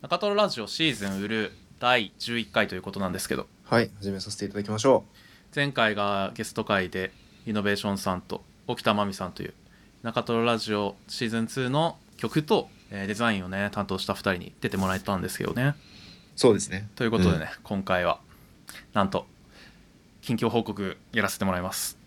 [0.00, 5.02] 中トロラジオシーズン売る第11回ということなんですけどはい始めさせていただきましょ
[5.52, 7.10] 前回がゲスト会で
[7.46, 9.54] イノベーションさんと沖田真美さんという
[10.04, 15.74] 中トロラジオシーズン2の曲とえーデザインをね担当した2人に出てもらえたんですけどね。
[15.74, 15.74] う
[16.36, 16.88] そうですね。
[16.94, 18.20] ということでね、今回は
[18.92, 19.26] なんと
[20.22, 21.97] 近況報告やらせてもらいます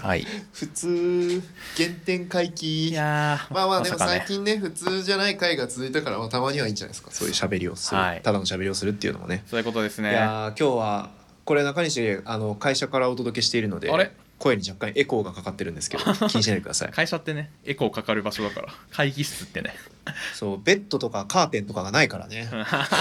[0.00, 0.26] はい。
[0.52, 1.42] 普通
[1.76, 2.88] 原点回帰。
[2.88, 4.18] いやーまあまあでもさかね。
[4.18, 7.10] 最近ね普通じゃない回が続いたから、まあ、たまにはいいんじゃないですか。
[7.10, 8.22] そういう喋りをする、はい。
[8.22, 9.44] ただの喋りをするっていうのもね。
[9.46, 11.10] そういうことですいねやー今日は
[11.44, 14.12] これ中西あの会社からお届けしているのであれ？
[14.38, 16.90] 声に若干エコーがかかってるんですけど 気にしないでください。
[16.90, 18.68] 会社ってねエコーかかる場所だから。
[18.90, 19.74] 会議室ってね。
[20.34, 22.48] そうベッドとかカーテンとかがないからね。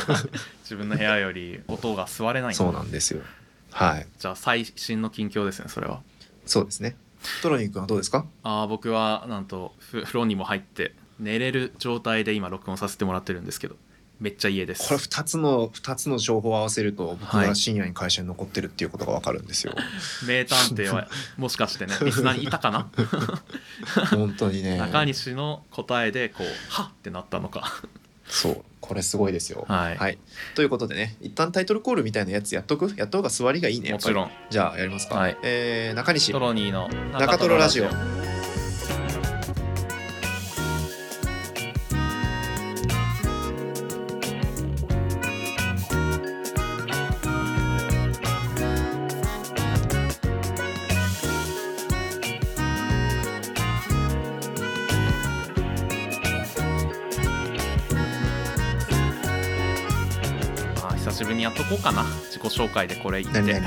[0.63, 2.53] 自分の部屋より音が吸われない。
[2.53, 3.21] そうなんですよ
[3.71, 4.07] はい。
[4.19, 6.01] じゃあ最新の近況ですねそれは。
[6.45, 6.95] そうですね。
[7.41, 8.25] トロニー君はどうですか？
[8.43, 13.75] あー僕はなんとふ風呂にも入って寝れる状態で今録音させてもらってるんですけど
[14.19, 14.87] めっちゃ家です。
[14.87, 17.47] これ2つの2つの情報を合わせると僕はい。
[17.47, 19.73] が深夜に会社に残ってるっていうことが分かるんですよ、
[20.27, 22.87] 名探偵はもしかしてね リスナーにいたかな？
[24.11, 24.77] 本当にね。
[24.79, 27.71] 中西の答えでこうはっってなったのか。
[28.27, 29.63] そうこれすごいですよ。
[29.69, 30.17] はい。
[30.53, 32.93] ということでね一旦タイトルコールみたいなやつやっとく？
[32.97, 34.13] やった方が座りがいいねもち
[34.49, 35.37] じゃあやりますか、はい。
[35.43, 36.33] えー中西。
[36.33, 37.85] トロニーの中トロラジオ
[62.67, 63.61] 紹介でこれ言って。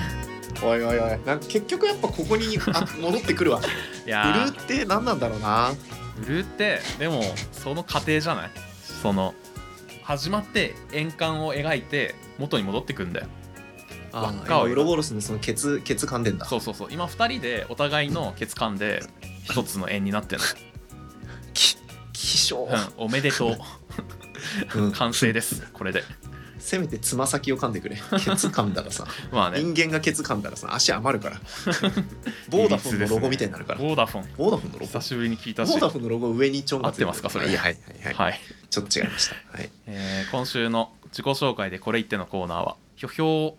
[0.63, 1.11] おいおいおい。
[1.11, 3.61] なんか結局やっぱここに あ戻ってくるわ。
[4.07, 5.71] いや売るって何なんだろうな。
[5.71, 8.51] ー売るってでもその過程じゃない？
[9.03, 9.35] その
[10.03, 13.27] 始まって円環を描いて元に戻ってくんだよ。
[14.13, 14.63] 輪っかを。
[14.63, 16.47] あウロボロスのそのケツケツ噛んでんだ。
[16.47, 16.89] そうそうそう。
[16.91, 19.03] 今2人でお互いのケツ感で
[19.45, 20.43] 一つの円になってる
[21.53, 21.77] き
[22.13, 23.59] 希少、の、うん、おめでとう。
[24.79, 24.93] うん。
[24.93, 25.67] 完成です。
[25.73, 26.05] これで
[26.65, 27.97] せめてつま先を噛んでくれ。
[28.25, 29.07] ケツ噛んだらさ。
[29.31, 29.63] まあね。
[29.63, 31.39] 人間がケツ噛んだらさ足余るから。
[32.49, 34.29] ボーダフォンのロゴみたいになるから、ボーダフォン。
[34.39, 34.87] ボーダフォンのロゴ。
[34.87, 35.69] 久しぶりに聞いたし。
[35.73, 37.29] ボーダフォンのロゴ上にちょんがつい合ってますか？
[37.29, 37.53] それは。
[37.53, 37.57] い。
[37.57, 39.37] はいはい、はい、ちょっと違いました。
[39.59, 39.71] はい。
[39.87, 43.57] えー今週の自己紹介でこれ言ってのコーナーは「ひょひょ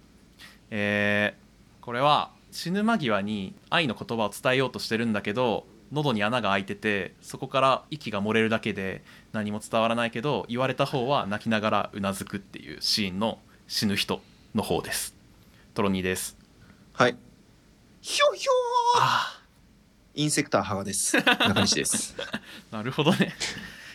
[0.71, 9.03] えーこれは死ぬ間際に愛の言葉を伝えようとしてるんだけど喉に穴が開いててそこから息が漏れるだけで
[9.33, 14.21] 何も伝わらないけど言われた方は泣きながらうなずくっていうシーンの死ぬ人
[14.53, 15.15] の方です。
[15.73, 16.37] トロニーです。
[16.93, 17.17] はい。
[18.01, 19.01] ひょひょー！
[19.01, 19.41] あ
[20.13, 21.17] インセクターハガです。
[21.17, 22.15] 中西です。
[22.19, 22.39] あ
[22.77, 23.33] なるほどね。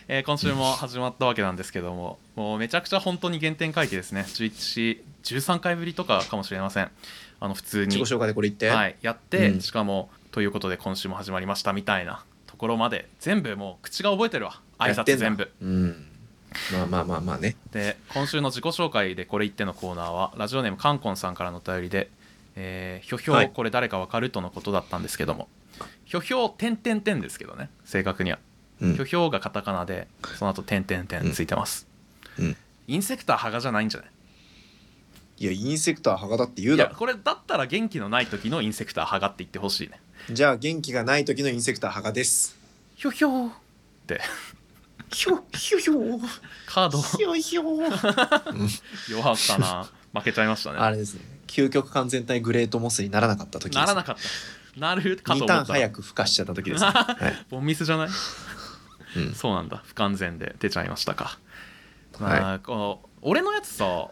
[0.09, 4.27] えー今週も始まったわけなんですけどももうめちゃくちゃ本当に原点回帰ですね。
[4.27, 6.91] 11 13回ぶりとかかもしれません。
[7.41, 7.97] あの普通に。
[7.97, 9.61] 自己紹介でこれ言って、はい、やって、うん。
[9.61, 14.60] しかもということで今週も始まりましたみたいなところまで全部もう口が覚えてるわ。
[14.78, 15.50] 挨拶全部。
[15.60, 16.06] うん。
[16.72, 17.56] まあまあまあまあね。
[17.72, 22.10] で今週の自己紹介でこれ言ってのコーナーはラジオネームカンコンさんからのお便りで
[22.56, 23.50] 「えーひょひょはい。
[23.50, 25.48] これ誰かわかる?」とのことだったんですけども
[26.06, 27.70] 「ひょひょ点点点」ですけどね。
[27.84, 28.38] 正確には。
[28.80, 30.06] うん「ひょひょ」がカタカナで
[30.38, 31.88] その後点点点ついてます、
[32.38, 32.56] うん。
[32.86, 34.10] インセクターハガじゃないんじゃない？
[35.38, 39.98] いやインセクターハガだって言ういやだろこれだったら元気のない時のインセクターハガって言ってほしいね
[40.32, 42.56] じゃあ元気がない時のインセクターハガです。
[42.94, 43.48] ひょひょ。
[43.48, 43.50] っ
[44.06, 44.20] て
[45.12, 46.20] ひょひょひょ。
[46.66, 47.02] カード。
[47.02, 47.64] ひょひょ。
[49.10, 49.88] 弱かったな。
[50.14, 50.78] 負けちゃいましたね。
[50.78, 51.22] あれですね。
[51.48, 53.76] 究極完全体グレートモスにならなかった時です。
[53.76, 54.80] ならなかった。
[54.80, 55.54] なるかと2思った。
[55.54, 56.91] らターン早く孵化しちゃった時です、ね。
[56.94, 57.47] はい。
[57.50, 58.08] ボンミスじゃない？
[59.16, 59.34] うん。
[59.34, 59.82] そうなんだ。
[59.84, 61.38] 不完全で出ちゃいましたか、
[62.20, 62.41] はい。
[62.41, 64.10] まあこの俺のやつさ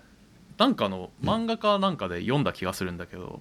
[0.56, 3.40] なんかの漫画かなんかで読んだ気がするんだけど、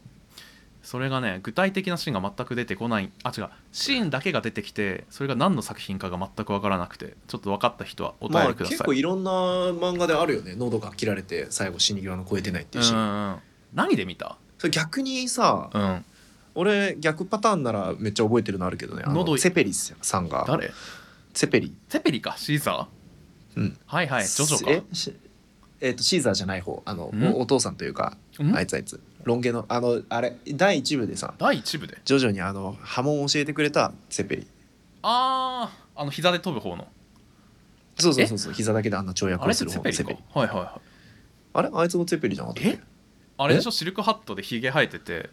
[0.88, 3.12] それがね具体的なシーンが全く出てこない。
[3.24, 3.50] あ違う。
[3.74, 7.18] シーンだけが出てきてそれが何の作品かが全く分からなくて。
[7.28, 10.56] ちょっと分かった人はお便まありください、結構いろんな漫画であるよね。
[10.56, 13.40] 喉が切られて最後死に際の超えてないっていうシーン、
[13.74, 14.38] 何で見た？
[14.60, 16.06] それ逆にさうん。
[16.56, 19.04] 俺逆パターンならめっちゃ覚えてるのあるけどね。
[19.06, 20.46] 喉セペリスさんが。
[20.48, 20.72] 誰？
[21.34, 21.76] セペリ。
[21.90, 22.36] セペリか？
[22.38, 23.60] シーザー？
[23.60, 23.78] うん。
[23.86, 24.26] はいはい。
[24.26, 24.72] ジョジョか。
[24.72, 24.84] え？
[24.96, 25.14] し
[25.82, 26.82] えーとシーザーじゃない方。
[26.86, 27.24] あのん？
[27.34, 28.56] おお父さんというかん？
[28.56, 32.00] あいつあいつロン毛のあのあれ第一部でさ第一部で？
[32.06, 34.48] 徐々にあの波紋を教えてくれたセペリ。
[35.04, 36.88] あああの膝で飛ぶ方の？
[38.00, 40.70] そうそうそうそう膝だけであんな跳躍をする方のセペリはいはいはい。
[41.54, 41.70] あれ？
[41.74, 42.80] あいつもセペリじゃなかったっ
[43.38, 43.72] あれでしょ？
[43.72, 45.30] シルクハットでヒゲ生えてて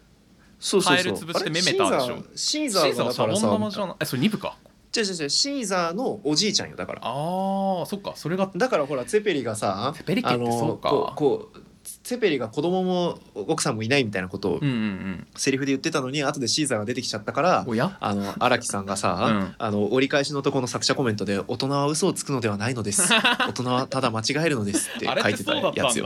[0.59, 1.03] そうそうそう。
[1.03, 2.23] カエル潰してメメタでしょ？
[2.35, 3.95] シーザーシーザーシーザーはシャボンからさ玉じゃない。
[4.01, 4.57] えそれ2部か？
[4.95, 7.01] 違う違う違うシーザーのおじいちゃんよだから。
[7.03, 10.89] あーそっかそれがだからほらツェペリがさツェペリ家ってそうか。
[10.89, 11.59] こうこう
[12.03, 15.27] ツェペリが子供も奥さんもいないみたいなことをうんうんうん。
[15.35, 17.97] セリフで言ってたのに後でシーザーが出てきちゃったからおや？
[17.99, 23.03] あの荒木さんがさ、あの折り返しのとこの作者コメントで「大人は嘘をつくのではないのです。
[23.13, 26.05] 大人はただ間違えるのです」ってあれ書いてたってそうだったやつよ。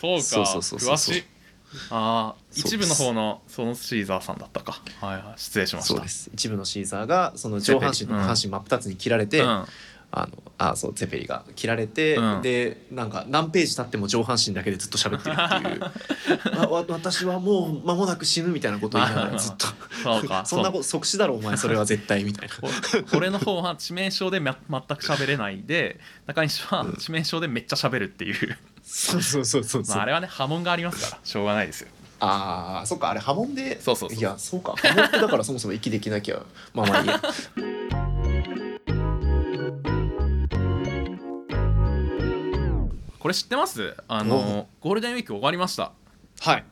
[0.00, 0.22] そうか。
[0.22, 1.24] そうそうそうそう詳しい。
[1.90, 4.80] ああそう一部の方のそのシーザーさんだったか。
[5.00, 5.24] はいはい。
[5.36, 5.94] 失礼しました。
[5.94, 6.30] そうです。
[6.32, 9.64] 一部のシーザーがその上半身と下半身真っ二つに切られて、うん
[10.12, 12.42] あのあそうツェペリが切られて、うん。
[12.42, 16.60] でなんか何ページ経っても上半身だけでずっと喋ってるっていう。
[16.60, 19.66] あ わ私はもう間もなく死ぬみたいなことを言いながら ずっと。
[20.02, 22.54] そうか そんなこと即死だろお前それは絶対みたいな。
[22.54, 22.68] こ
[23.16, 31.88] 俺の方は致命傷でま全く喋れないで中西は致命傷でめっちゃ喋るっていう、そうそうそうそうまあ、あれはね波紋がありますからしょうがないですよ。
[32.18, 34.18] ああそっかあれ波紋でそうそうそう。
[34.18, 34.74] いやそうか。
[34.76, 36.42] 波紋ってだからそもそも息できなきゃ
[36.74, 37.22] まあまあいいや
[43.20, 43.94] これ知ってます？
[44.08, 45.92] あおのゴールデンウィーク終わりました。
[46.40, 46.64] はい。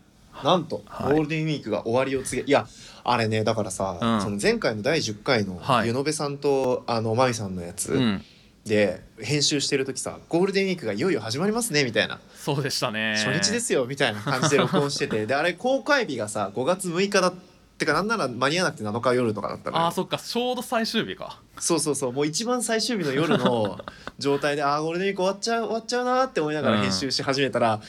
[0.42, 1.12] なんと、はい。
[1.12, 2.66] ゴールデンウィークが終わりを告げいや
[3.04, 4.20] あれねだからさ、うん。
[4.20, 5.88] その前回の第10回のはい。
[5.88, 8.24] 湯野辺さんとあのまみさんのやつ、うん。
[8.64, 13.14] で編集してる時さゴールデンウィークがいよいよ始まりますねみたいな、そうでしたね。
[13.16, 15.26] 初日ですよみたいな感じで録音してて。
[15.26, 17.34] であれ公開日がさ5月6日だっ
[17.78, 19.84] てかなんなら間に合わなくて7日夜とかだったのよ。
[19.86, 20.18] あーそっか。
[20.18, 21.40] ちょうど最終日か。
[21.58, 22.12] そうそうそう。
[22.12, 23.78] もう一番最終日の夜の
[24.18, 26.82] 状態であーゴールデンウィーク終わっちゃう終わっちゃうなーって思いながらうん。
[26.82, 27.80] 編集し始めたら、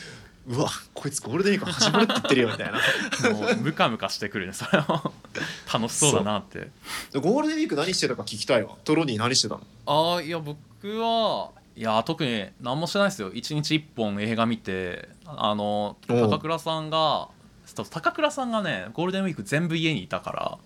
[0.48, 3.34] うわこいつゴールデンウィーク始まるって言ってるよみたいな。
[3.34, 4.54] もうムカムカしてくるね。
[4.54, 5.12] それは
[5.74, 6.70] 楽しそうだなって。
[7.12, 8.76] でゴールデンウィーク何してたか聞きたいわ。
[8.84, 9.62] トロニー何してたの？
[9.88, 10.58] ああいや僕
[11.00, 13.32] はいや特に何もしてないですよ。
[13.34, 17.30] 一日一本映画見てあの高倉さんが
[17.74, 20.58] 高倉さんがねゴールデンウィーク全部家にいたから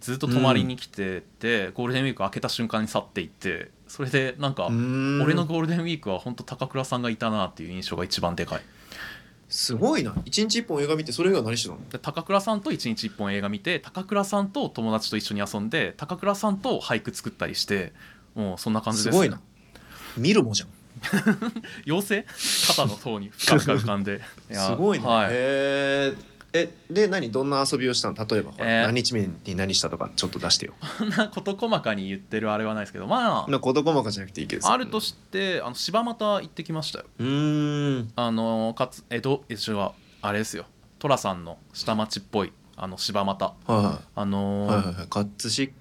[0.00, 8.62] ずっと泊まりに来てて、ゴールデンウィーク明けた瞬間に去っていってそれでなんか俺俺のゴールデンウィークは本当高倉さんがいたなっていう印象が一番でかい。
[9.50, 10.14] すごいな。
[10.24, 11.80] 一日一本映画見てそれ以外何してたの？
[11.90, 17.92] で高倉さんと一日一本映画見て高倉さんと友達と一緒に遊んで高倉さんと俳句作ったりして
[18.34, 19.12] もうそんな感じです。
[19.12, 19.40] すごいな。
[20.16, 20.68] 見るもじゃん。
[21.86, 22.26] 妖精？
[22.68, 24.20] 肩の塔に深々浮かんで。
[24.50, 28.16] すごいね、はい、へーえで何どんな遊びをしたの？
[28.26, 28.82] 例えば、えー。
[28.86, 30.74] 何日目に何したとかちょっと出してよ。
[30.98, 34.70] そんな事細かに言ってるあれはないですけどまな事細かじゃなくていいけどさ。
[34.70, 37.04] ああるとしてあの柴又行ってきましたよ。
[37.18, 38.12] うーん。
[38.16, 40.66] あのかつ江戸江戸はあれですよ。
[40.98, 43.54] 寅さんの下町っぽいあの柴又。
[43.66, 45.06] はあのーいはいはいはい。
[45.08, 45.30] 葛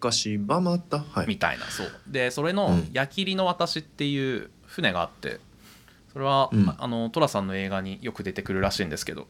[0.01, 0.97] 飾柴又。
[1.11, 1.27] はい。
[1.27, 1.87] みたいなそう。
[2.07, 5.39] でそれのうん「矢切の私」っていう船があって
[6.13, 6.69] それは、うん。
[6.69, 9.27] ああの寅さんの映画によく出てくるらしいんですけど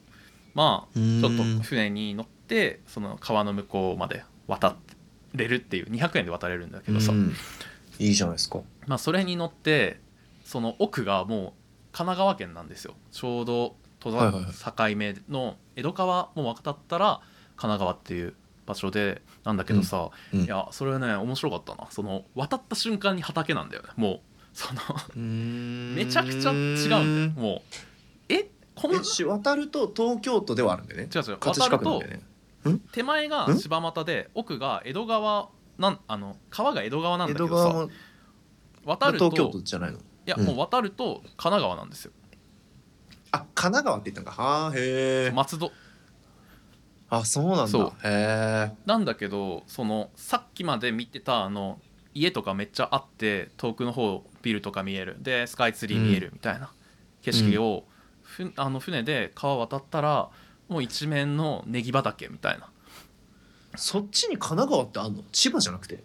[0.54, 4.76] まあちょっと船に乗ってその川の向こうまで渡
[5.34, 7.34] れるっていう200円で渡れるんだけどさ、うん。
[7.98, 8.60] いいじゃないですか。
[8.86, 10.00] まあ、それに乗って
[10.44, 11.40] その奥がもう
[11.92, 12.94] 神奈川県なんですよ。
[13.12, 17.20] ちょうど戸はいはい田境目の江戸川も渡ったら
[17.56, 18.34] 神奈川っていう
[18.66, 20.40] 場所でなんだけどさ、うん。
[20.40, 21.88] いやそれはね面白かったな。
[21.90, 23.90] その渡った瞬間に畑なんだよね。
[23.96, 24.20] もう
[24.54, 24.80] その
[25.14, 27.30] め めちゃくちゃ違うんだよ。
[27.40, 27.62] もう
[28.80, 29.00] えこんな。
[29.00, 31.08] えし渡ると東京都ではあるんだよね。
[31.14, 31.36] 違う違う。
[31.36, 32.22] 葛飾区なんだよね。
[32.92, 33.58] 手前がん？
[33.58, 35.48] 柴又で奥が江戸川
[35.78, 37.90] なんあの川が江戸川なんだ江けど
[38.84, 39.98] 渡ると東京都じゃないの？
[39.98, 40.44] いや、うん。
[40.44, 42.12] もう渡ると神奈川なんですよ。
[43.32, 44.42] あ神奈川って言ったんか。
[44.42, 45.30] はあへえ。
[45.34, 45.70] 松戸。
[47.08, 47.92] あそうなんそう。
[48.02, 48.74] だへえ。
[48.86, 51.80] なんだけどそのさっきまで見てたあの
[52.12, 55.16] 家とかめっちゃあって遠くの方ビルとか見える。
[55.20, 56.70] でスカイツリー見えるみたいな
[57.22, 57.84] 景色を、
[58.30, 60.30] ふあの船で川渡ったら
[60.68, 62.70] もう一面のネギ畑みたいな。
[63.76, 65.22] そっちに神奈川ってあんの？
[65.32, 66.02] 千葉じゃなくて？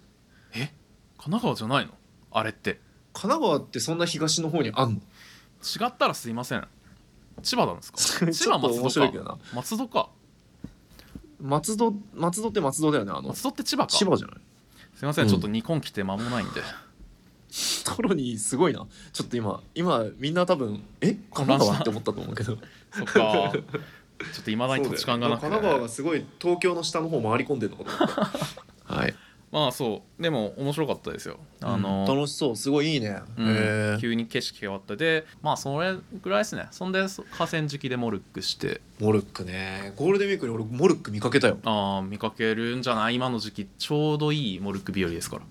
[0.53, 0.71] え？
[1.17, 1.93] 神奈川じゃないの？
[2.31, 2.79] あれって。
[3.13, 4.95] 神奈川ってそんな東の方にあんの？
[4.97, 6.67] 違ったらすいません。
[7.43, 7.97] 千葉なんですか？
[8.31, 9.37] 千葉松戸か。
[9.53, 10.09] 松戸か。
[11.41, 13.29] 松戸松戸って松戸だよねあの。
[13.29, 13.89] 松戸って千葉か。
[13.89, 14.37] 千葉じゃない？
[14.95, 16.61] すいません、うんちょっと日本来て間もないんで
[17.85, 18.85] トロニーすごいな。
[19.13, 22.57] ちょっと今今みんな多分え神奈川って思ったと思うけど。
[22.91, 23.13] そっか。
[23.13, 25.47] ちょっといまだに土地勘がなくて。
[25.47, 28.15] 神奈川がすごい東京の下の方回り込んでるのかと思っ
[28.87, 28.93] た。
[28.95, 29.15] はい。
[29.51, 30.21] まあそう。
[30.21, 31.39] でも面白かったですよ。
[31.61, 32.55] あの、楽しそう。
[32.57, 33.43] すごいいいね、う
[33.95, 33.97] ん。
[34.01, 34.97] 急に景色が変わって。
[34.97, 36.67] でまあそれぐらいですね。
[36.71, 37.05] そんで
[37.37, 38.81] 河川敷でモルックして。
[38.99, 39.93] モルックね。
[39.95, 41.57] ゴールデンウィークに俺モルック見かけたよ。
[41.63, 43.15] ああ見かけるんじゃない？
[43.15, 43.67] 今の時期。
[43.77, 45.43] ちょうどいいモルック日和ですから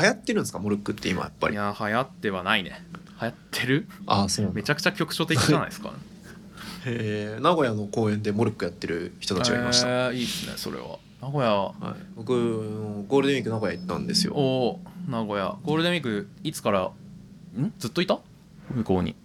[0.00, 0.58] 流行ってるんですか？
[0.58, 1.54] モルックって今やっぱり。
[1.54, 2.82] いや流行ってはないね。
[3.20, 3.88] 流行ってる？
[4.06, 5.92] ああそうめちゃくちゃ局所的じゃないですか？
[6.86, 7.40] へえ。
[7.40, 10.98] 名古屋の公園でモルックやってる人たちがいました、えーいいですねそれは。
[11.22, 11.50] 名古屋。
[11.54, 14.34] はい、僕ゴールデンウィーク名古屋行ったんですよ。
[14.34, 15.56] お名古屋。
[15.64, 16.80] ゴールデンウィークいつから？
[16.82, 16.92] ん？
[17.78, 18.20] ずっといた？
[18.74, 19.16] 向こうに。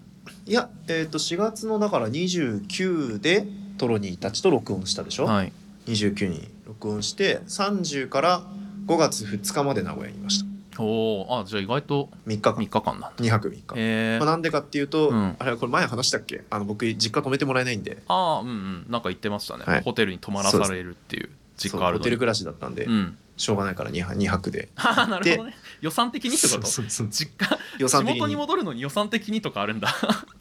[0.45, 3.45] いやえっ、と4月のだから29で
[3.77, 5.51] トロニーたちと録音したでしょ、はい。
[5.87, 8.41] 29に録音して30から
[8.87, 10.45] 5月2日まで名古屋にいました
[10.79, 12.53] おおあじゃあ意外と3日間。
[12.55, 13.23] 3日間なんだ。
[13.23, 14.23] 2泊3日、えー。
[14.23, 15.35] まあ、なんでかっていうと、うん。
[15.37, 16.43] あれこれ前話したっけ？
[16.49, 18.01] あの僕実家泊めてもらえないんで。
[18.07, 18.85] ああうんうん。
[18.89, 19.81] なんか言ってましたね、はい。
[19.81, 23.17] ホテルに泊まらされるっていう実家あるホテル暮らしだったんで、うん。
[23.35, 24.69] しょうがないから 2, 泊2泊で。
[24.77, 25.55] なるほどね。
[25.81, 26.67] 予算的にってこと？
[26.67, 27.07] そうそうそう。
[27.09, 27.57] 実家？
[27.79, 28.15] 予算的に。
[28.15, 29.93] 地元に戻るのに予算的にとかあるんだ。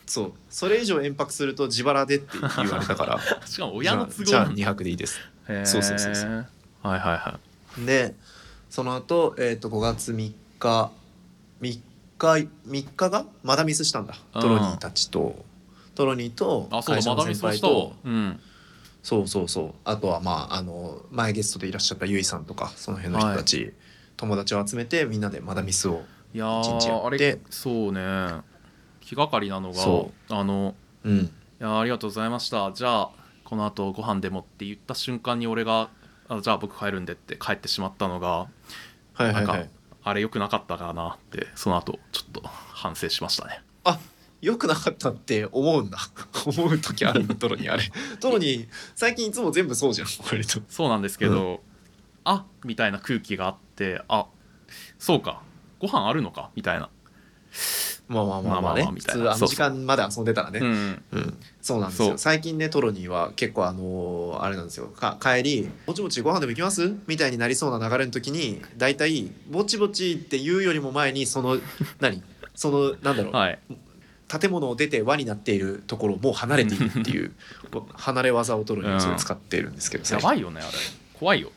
[0.06, 0.32] そう。
[0.50, 3.18] それ以上延泊すると自腹でって言われたから。
[3.46, 5.20] しかも親の都合じゃあじゃあなんだ2泊でいいです。
[5.64, 6.44] そうそうそうそはい
[6.84, 7.38] はいは
[7.78, 8.14] で
[8.72, 10.90] その後、えー、と5月3日
[11.60, 11.80] 3
[12.16, 14.14] 日3日がまだミスしたんだ。
[14.34, 14.40] うん。
[14.40, 15.44] トロニーたちと。
[15.94, 17.92] トロニーと会社の先輩と。
[19.02, 19.74] そうそうそう。
[19.84, 23.74] あとはまああの前ゲストでいらっしゃったゆいさんとかその辺の人たち、
[24.16, 26.00] 友達を集めてみんなでまだミスを
[26.32, 27.18] 一日やって。
[27.18, 28.00] れそうね。
[29.02, 30.74] 気がかりなのがそあの
[31.04, 31.18] うん。
[31.18, 32.72] いやーありがとうございました。
[32.72, 33.10] じゃあ
[33.44, 35.90] この後ご飯でもって言った瞬間に俺が
[36.28, 38.48] あじゃあ僕帰るんでって帰ってしまったのがは
[39.20, 39.46] いはいはい。
[39.46, 39.70] なんか
[40.04, 43.62] あれ良くなかったかなってその後ちょっと反省しましたね。
[43.84, 43.98] あ
[44.40, 45.98] よくなかったって思うんだ。
[46.44, 47.84] 思う時あるんだトロニーあれ。
[48.20, 50.60] トロニー最近いつも全部そうじゃん割と。
[50.68, 51.62] そうなんですけど、
[52.24, 54.26] あみたいな空気があってあ
[54.98, 55.42] そうか。
[55.78, 56.50] ご飯あるのか？
[56.56, 56.90] みたいな、
[58.12, 58.75] まあまあまあまあ。
[58.75, 60.61] ね普通あの時間まで遊んでたらね。
[60.61, 61.02] うん。
[61.12, 62.19] うん、そうなんですよ。
[62.19, 64.87] 最近ねトロニーは結構あのーあれなんですよ。
[64.87, 71.59] か帰り「ぼちぼちご飯でも行きます?」みたいになりそうな流れの時に大体「ぼちぼち」って言うよりも前にその
[72.00, 72.23] 何？
[72.54, 73.59] そのなんだろう、はい。
[74.40, 77.33] 建物を出て輪になっているところをもう離れているっていう
[77.92, 80.73] 離れ技をトロニーはすごい使ってるんですけど、やばいよねあれ。
[81.12, 81.50] 怖いよ。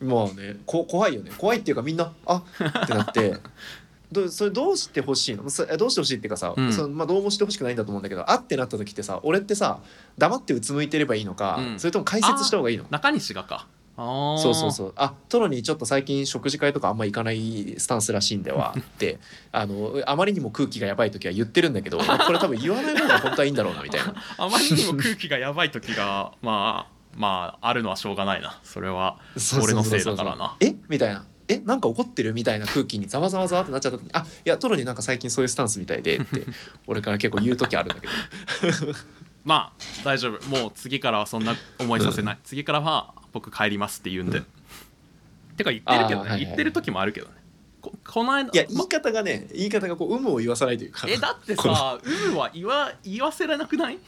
[0.00, 1.30] まあねこ怖いよね。
[1.38, 2.42] 怖いっていうかみんな「あ
[2.82, 3.36] ってなって
[4.10, 5.42] どそれどうしてほしいの？
[5.42, 5.46] ど
[5.86, 6.72] うしてほしいっていうかさ、うん。
[6.72, 9.80] そのまあ、どうもしてほしくないんだと思うんだけど「あってなった時ってさ俺ってさ
[10.16, 11.78] 黙ってうつむいてればいいのか、うん。
[11.78, 12.84] それとも解説した方がいいの？
[12.90, 13.66] 中西がか。
[13.96, 14.92] そうそうそう。
[14.94, 19.18] あトロにちょっと最近食事会とかあんま行かないスタンスらしいんでは って。
[19.50, 24.14] あのあまりにも空気がやばい時は言ってるんだけどこれ多分言わない方が本当はいいんだろうなみたいな。
[24.38, 28.60] あまりにも空気がやばい時がまあまああるのはしょうがないな。
[28.62, 29.18] それは
[29.60, 30.56] 俺のせいだからな。
[30.60, 30.76] え？
[30.88, 36.44] みたいなえなんか怒ってるみたいな空気にざわざわざわってなっちゃった時にあいやトロになんか最近そういうスタンスみたいでって
[36.86, 38.94] 俺から結構言う時あるんだけど。
[39.44, 40.46] まあ大丈夫。
[40.48, 44.42] もう次からはそんな思いさせない、次からは僕帰りますって言うんで、
[45.56, 47.32] てか言ってるけどね、はいはい言ってる時もあるけどね。
[47.80, 51.06] ここの間まいや言い方がね言い方がこう有無を言わさないというか。
[51.08, 53.98] えだってさ有無は言わ言わせられなくない？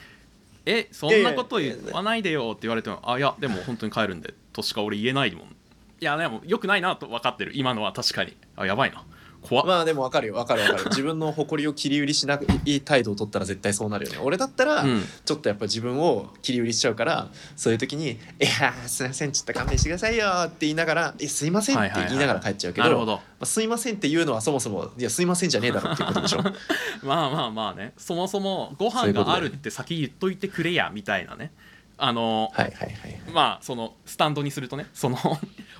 [0.67, 5.57] えそんなこと言わないでよって言われてもあいやでも本当に帰るんでとしか俺言えないもん
[6.01, 7.53] いやでもよくないなと分かってる。
[7.55, 8.37] 今のは確かに。
[8.57, 9.05] あやばいな。
[9.43, 10.35] 怖っ、まあでも分かるよ。
[10.35, 10.85] 分かる分かる。
[10.91, 14.19] 自分の誇りを切り売りしない態度を取ったら絶対そうなるよね。
[14.23, 15.03] 俺だったら、うん。
[15.25, 23.17] ちょっとやっぱ自分を切り売りしちゃうからそういう時に「いやーすいませんちょっと勘弁してくださいよ」って言いながら「えすいません」って言いながら帰っちゃうけど,、なるほど。
[23.17, 26.43] まあ、すいませんっていうのはそもそも「いやすいませんじゃねえだろ」っていうことでしょ。
[27.03, 27.93] まあまあまあね。
[27.97, 31.53] そもそもご飯があるって先言っといてくれやみたいなね。
[31.97, 33.21] あのはいはいはい。
[33.33, 35.17] まあそのスタンドにするとねその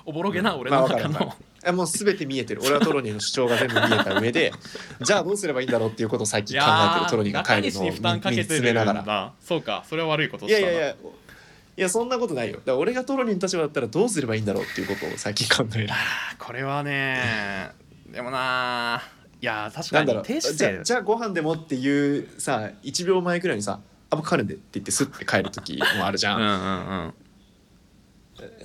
[0.05, 1.45] おぼろげな俺まあの中の、わかるわかる。
[1.63, 2.61] えもう全て見えてる。
[2.63, 4.51] 俺はトロニーの主張が全部見えた上で
[5.01, 7.09] じゃあどうすればいいんだろうっていうことを最い近考えてる。
[7.11, 9.01] トロニーが帰るのを見つめながら。
[9.03, 10.95] だそうかそれは悪いこといやいやいやい
[11.77, 12.59] やそんなことないよ。
[12.65, 15.89] だ俺がトロニーの立場だったらどうすればいいんだろうっていうことを最近考える。
[16.37, 17.69] これはね
[18.11, 19.01] でもな
[19.41, 20.23] いや確かになんだろう。
[20.23, 23.79] 低姿勢じゃあご飯でもっていうさ1秒前くらいにさ
[24.09, 26.49] 「あ僕帰るんで」って言ってスッて帰る時もあるじゃ、うんんう
[27.07, 27.13] ん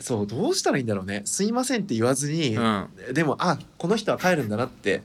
[0.01, 2.89] そうどうしたらいいんだろうね「すいません」って言わずに、うん。
[3.13, 5.03] でもあこの人は帰るんだなって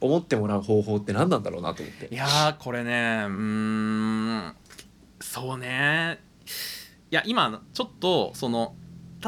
[0.00, 2.14] 思ってもらう方法って何なんだろうなと思って。
[2.14, 4.52] いやーこれねうーん
[5.20, 6.18] そうね。
[7.10, 8.74] いや今ちょっとその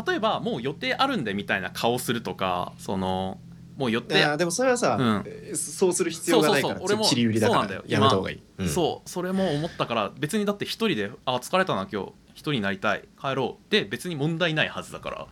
[0.06, 3.38] 例えばもう予定あるんでみたいな顔するとかその
[3.76, 5.22] もう予い定やでもそれはさ、うん。
[5.26, 7.48] えそうする必要がないからそうそうそう俺も切り売りだ
[7.86, 8.68] やめた方がいい、うん。
[8.68, 12.12] そうそれも思ったから別にだって一人で「あ疲れたな今日。
[12.27, 13.02] 一人になりたい。
[13.20, 15.26] 帰ろう」で別に問題ないはずだから。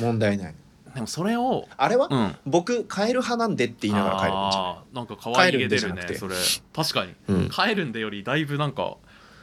[0.00, 0.54] 問題ない。
[0.92, 2.36] でもそれをあれは、うん。
[2.44, 6.02] 僕帰る派なんでって言いながら帰るんじゃなんか可愛げ出るね。
[6.18, 6.34] それ。
[6.74, 7.48] 確かに、うん。
[7.48, 8.96] 帰るんでよりだいぶなんか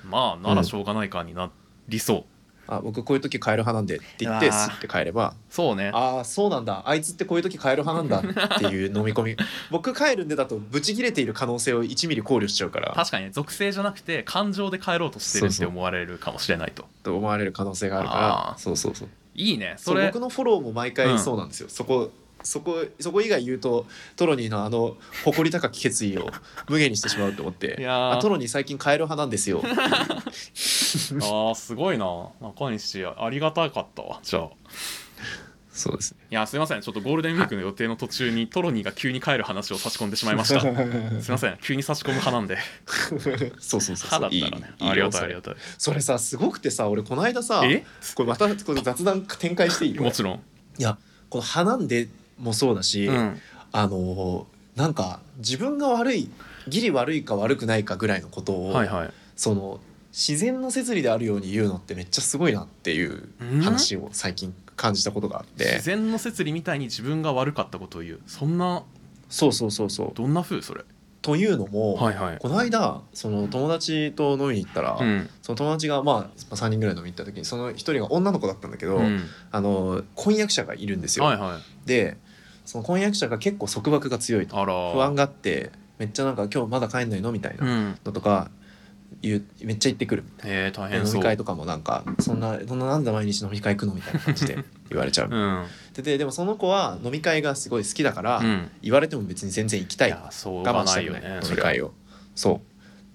[0.03, 1.49] まあならしょうがないかにな
[1.87, 2.23] りそう、
[2.71, 5.89] あ僕こういう時帰る派なんでって言ってスッて帰ればそうね。
[5.93, 6.83] ああそうなんだ。
[6.85, 9.35] あいつってこういう時帰る派なんだっていう飲み込み。
[9.71, 12.93] 僕帰るんでだとブチ切れている可能性を1ミリ考慮しちゃうから。
[12.95, 16.85] 確かにね属性じゃなくて感情で帰ろうとしてるって思われるかもしれないと。
[17.03, 18.55] と思われる可能性があるから。
[18.57, 19.09] そうそうそう。
[19.35, 19.75] いいね。
[19.77, 20.05] それ。
[20.07, 20.95] 僕のフォローも毎うん。
[20.95, 22.11] 回そうなんですよ、そこ
[22.41, 23.85] そこそこ以外言うと
[24.15, 24.95] トロニーのあの
[25.25, 26.29] 誇り高き決意を
[26.69, 27.75] 無限にしてしまうと思って。
[27.79, 28.11] いやー。
[28.13, 29.61] あトロニー最近カエル派なんですよ
[31.21, 32.05] あーすごいな。
[32.41, 34.49] 中西ありがたかったわじゃあ。
[35.71, 36.17] そうですね。
[36.31, 36.81] いやすいません。
[36.81, 40.59] ちょっとゴールデンウィークの予定の途中にトロニーが急に帰る話を差し込んでしまいました。
[40.61, 40.71] すい
[41.31, 41.57] ません。
[41.61, 42.57] 急に差し込む派なんで。
[43.59, 44.59] そうそうそう派だったら。
[44.59, 44.73] ね。
[44.79, 45.21] いいありがたい。
[45.21, 47.85] よありがたいそれさすごくてさ俺この間さえ？
[48.15, 49.95] これまたこれ雑談展開していい？
[49.95, 50.41] よもちろん。
[50.77, 50.97] いや
[51.29, 53.41] この「派なんで」もそうだし、うん。
[53.71, 56.29] あのーなんか自分が悪い
[56.69, 59.09] ギリ悪いか悪くないかぐらいのことを、はいはい。
[59.35, 59.79] その
[60.11, 63.29] 自然の摂理であるように言うのってめっちゃすごいなっていう
[63.61, 68.19] 話を最近感じたことがあって、自然の摂理みたいに自分が悪かったことを言う。
[68.25, 68.83] そんな
[69.29, 70.11] そうそうそうそう。
[70.15, 70.61] どんな風？
[70.61, 70.83] それ。
[71.21, 72.37] というのも、はいはい。
[72.39, 75.29] この間その友達と飲みに行ったら、うん。
[75.41, 79.21] その友達がまあ3人ぐらい飲みに行った時にその一人が女の子だったんだけど、うん。
[79.51, 81.25] あの婚約者がいるんですよ。
[81.25, 81.87] はいはい。
[81.87, 82.17] で
[82.65, 84.55] その婚約者が結構束縛が強いと。
[84.55, 87.33] 不安があってめっちゃなんか今日まだ帰んないの？
[87.33, 87.97] みたいなうん。
[88.05, 88.49] のとか
[89.21, 90.23] 言うめっちゃ言ってくる。
[90.43, 94.57] へえ大で変飲み会とかもなんかそんなそんななんで毎日飲み会行くのみたいな感じで
[94.89, 95.29] 言われちゃう。
[95.29, 95.65] うん。
[95.93, 98.69] でででもその子は飲み会がすごい好きだから、うん。
[98.81, 100.09] 言われても別に全然行きたい。
[100.09, 101.05] いやそう我が慢しない。
[101.05, 101.39] よね。
[101.43, 101.93] 飲み会を。
[102.35, 102.61] そ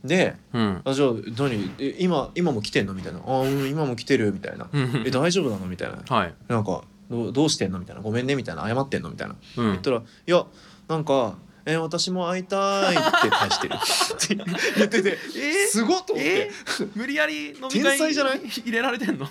[0.04, 0.06] う。
[0.06, 0.82] でうん。
[0.84, 1.08] あじゃあ
[1.38, 1.70] 何？
[1.78, 2.92] え今今も来てんの？
[2.92, 5.04] みたいな「あうん今も来てる」みたいな「うん。
[5.06, 6.02] え大丈夫なの?」みたいな。
[6.14, 9.36] はい「なんかどうどうしてんの?」みたいな「ごめんね」みたいな「謝ってんの?」みたいな。
[9.56, 9.64] うん。
[9.70, 9.96] 言ったら
[10.26, 10.44] 「いや
[10.88, 13.74] なんかえ私も会いたい」って返してる。
[13.74, 13.78] っ
[14.28, 14.34] て
[14.76, 15.66] 言っててえ？
[15.66, 16.50] すごっと思って。
[16.50, 16.50] え？
[16.94, 18.40] 無理やり飲み天会才じゃない？
[18.46, 19.26] 入れられてんの？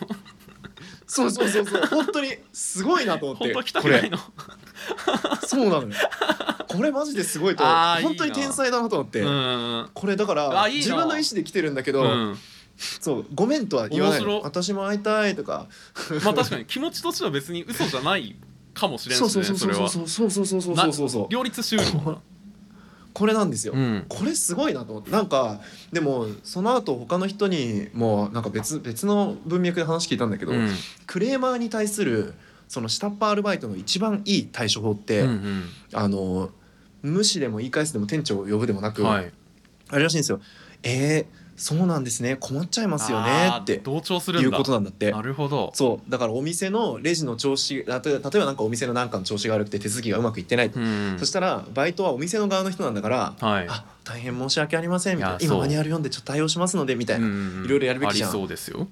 [1.06, 1.86] そうそうそうそう。
[1.86, 3.44] 本当にすごいなと思って。
[3.54, 4.10] 本当来たこれ。
[5.46, 5.90] そうなのよ。
[6.68, 9.22] これマジですごいと本当に天才だなと思って。
[9.22, 12.38] うんこれだから自分の意思で来てるんだけど、うん。
[12.76, 15.68] そうごめんとは言わない私も会いたいとか。
[16.24, 18.36] まあ確かに気持ちとしては別に嘘じゃない
[18.74, 21.28] かもしれんしそうそうそうねそそうそうそうそうそうそうそうそう。
[21.30, 22.22] 両立しうるもんな。
[23.14, 24.06] これなんですよ、うん。
[24.10, 25.12] これすごいなと思って。
[25.12, 25.62] なんか
[25.92, 30.70] でもその後他の人にもなんか別別の文脈で話聞いたんだけど、うん。
[31.06, 32.34] クレーマーに対する
[32.68, 36.50] その下っ端アルバイトの一番いい対処法って、うんあの
[37.04, 39.32] 無視でも言い返すでも店長を呼ぶでもなく、うんはい。
[39.90, 40.40] あれらしいんですよ
[40.84, 42.36] 「えー、そうなんですね。
[42.40, 43.78] 困っちゃいますよね」って。
[43.78, 45.12] 同調するいうことなんだって。
[45.12, 45.72] なるほど。
[45.76, 46.12] そう。
[46.12, 51.16] だからお店のレジの調子例えば例えばなんかお店のなんかの調子が悪くて手続きがうまくいってないと、うん。
[51.20, 53.68] そしたらバイトはお店の側の人なんだから「はい。
[53.70, 55.58] あ大変申し訳ありません」みたいな「いやそう。
[55.58, 58.30] 今マニュアル読んでちょっと対応しますので」みたいな、うんいろいろやるべきじゃん。
[58.30, 58.88] ありそうですよ。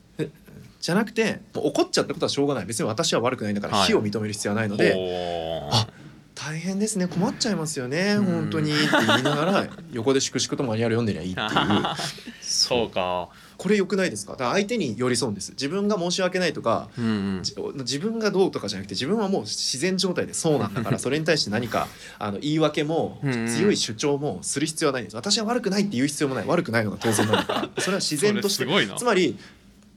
[0.80, 2.65] じゃなくて怒っちゃったことはしょうがない。
[2.65, 3.88] 別に私は悪くないんだからはい。
[3.88, 5.76] 非を認める必要はないので、ほー。
[5.76, 5.88] あ
[6.34, 7.06] 大変ですね。
[7.06, 8.15] 困っちゃいますよね。
[8.17, 8.26] うん。
[8.26, 8.71] 本当に。
[8.71, 11.47] って言いながら横で粛々とマニュアル読んでりゃいいっていう
[12.67, 13.30] そうか。
[13.58, 14.32] これ良くないですか？
[14.34, 15.52] だから相手に寄り添うんです。
[15.52, 17.43] 自分が申し訳ないとかうんうん。
[17.43, 25.15] じ自分がどうとかじゃなくて自分はもう自然状態でそうなんだから それに対して何かあの言い訳も強い主張もする必要はないんです。
[25.15, 26.45] 私は悪くないって言う必要もない。
[26.47, 27.69] 悪くないのが当然なんだから。
[27.84, 28.65] それは自然として。
[28.97, 29.38] つまり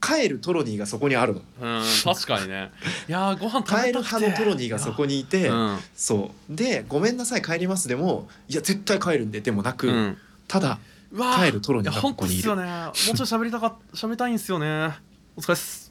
[0.01, 1.41] 帰るトロニーがそこにあるの。
[1.61, 2.69] うん確かにね。
[3.09, 5.79] いやーご飯食べ帰る派のトロニーがそこにいて、うん。
[5.95, 6.55] そう。
[6.55, 10.17] で「ごめんなさい帰ります」でも「いや絶対帰るんで」でもなく、うん。
[10.47, 10.77] ただ
[11.15, 12.15] 帰るトロニーにいる。
[12.17, 12.63] 当っすよね。
[12.63, 14.93] もうちょっと喋りたか 喋りたいんすよね。
[15.35, 15.89] お疲れっす。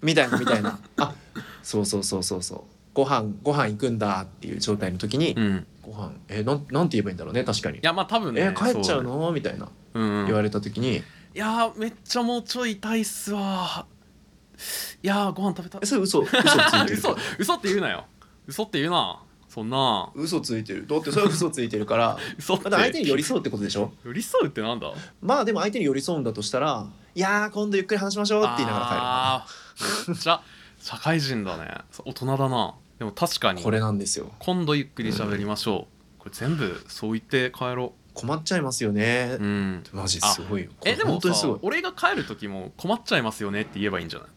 [0.00, 0.78] みたいなみたいな。
[0.96, 1.14] あ
[1.62, 2.60] そうそうそうそうそう。
[2.94, 5.66] ご飯ご飯行くんだっていう状態の時に、うん。
[5.82, 7.78] ご飯えなんなんて言えばいいんだろうね確かに。
[7.78, 9.68] いやまあ多分ねえ帰っちゃうそのみたいな。
[9.94, 10.96] うん言われた時に。
[10.96, 11.02] い
[11.34, 13.86] やーめっちゃもうちょい痛いっすわ。
[15.02, 18.06] いやーご飯食べたえそれ嘘嘘ついてる 嘘嘘って言うなよ。
[18.46, 20.10] 嘘って言うなそんな。
[20.14, 20.86] 嘘ついてる。
[20.86, 22.16] だってそれは嘘ついてるから。
[22.38, 22.70] 嘘って。
[22.70, 23.92] だ相手に寄り添うってことでしょ？
[24.04, 24.92] 寄り添うってなんだ？
[25.22, 30.40] まあでも相手に寄り添うんだとしたら「いやー今度ゆっくり話しましょう」って言いながらあーめっちゃ
[30.80, 31.78] 社会人だね。
[32.04, 32.74] 大人だな。
[32.98, 33.58] でも確かに。
[33.58, 34.32] 帰るこれなんですよ。
[34.38, 39.84] 今度ゆっくり喋りましょう、これ全部そう言って帰ろ困っちゃいますよね、ううん。
[39.92, 40.70] マジすごいよ。
[40.84, 41.58] えでもさ本当にすごい。
[41.62, 44.28] 俺が帰る時も困っちゃいますよねって言えばいいんじゃない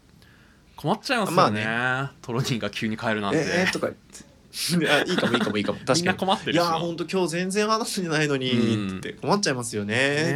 [0.76, 4.31] 困っちゃいますよね,、まトロニーが急に帰るなんて、ええとか言ってあ
[5.06, 5.78] いいかもいいかもいいかも。
[5.78, 6.00] 確かに。
[6.00, 6.56] みんな困ってるし。
[6.56, 8.50] いなやーほんと今日全然話してないのに。
[8.52, 8.98] うん。
[8.98, 9.94] って困っちゃいますよね。
[9.94, 10.32] って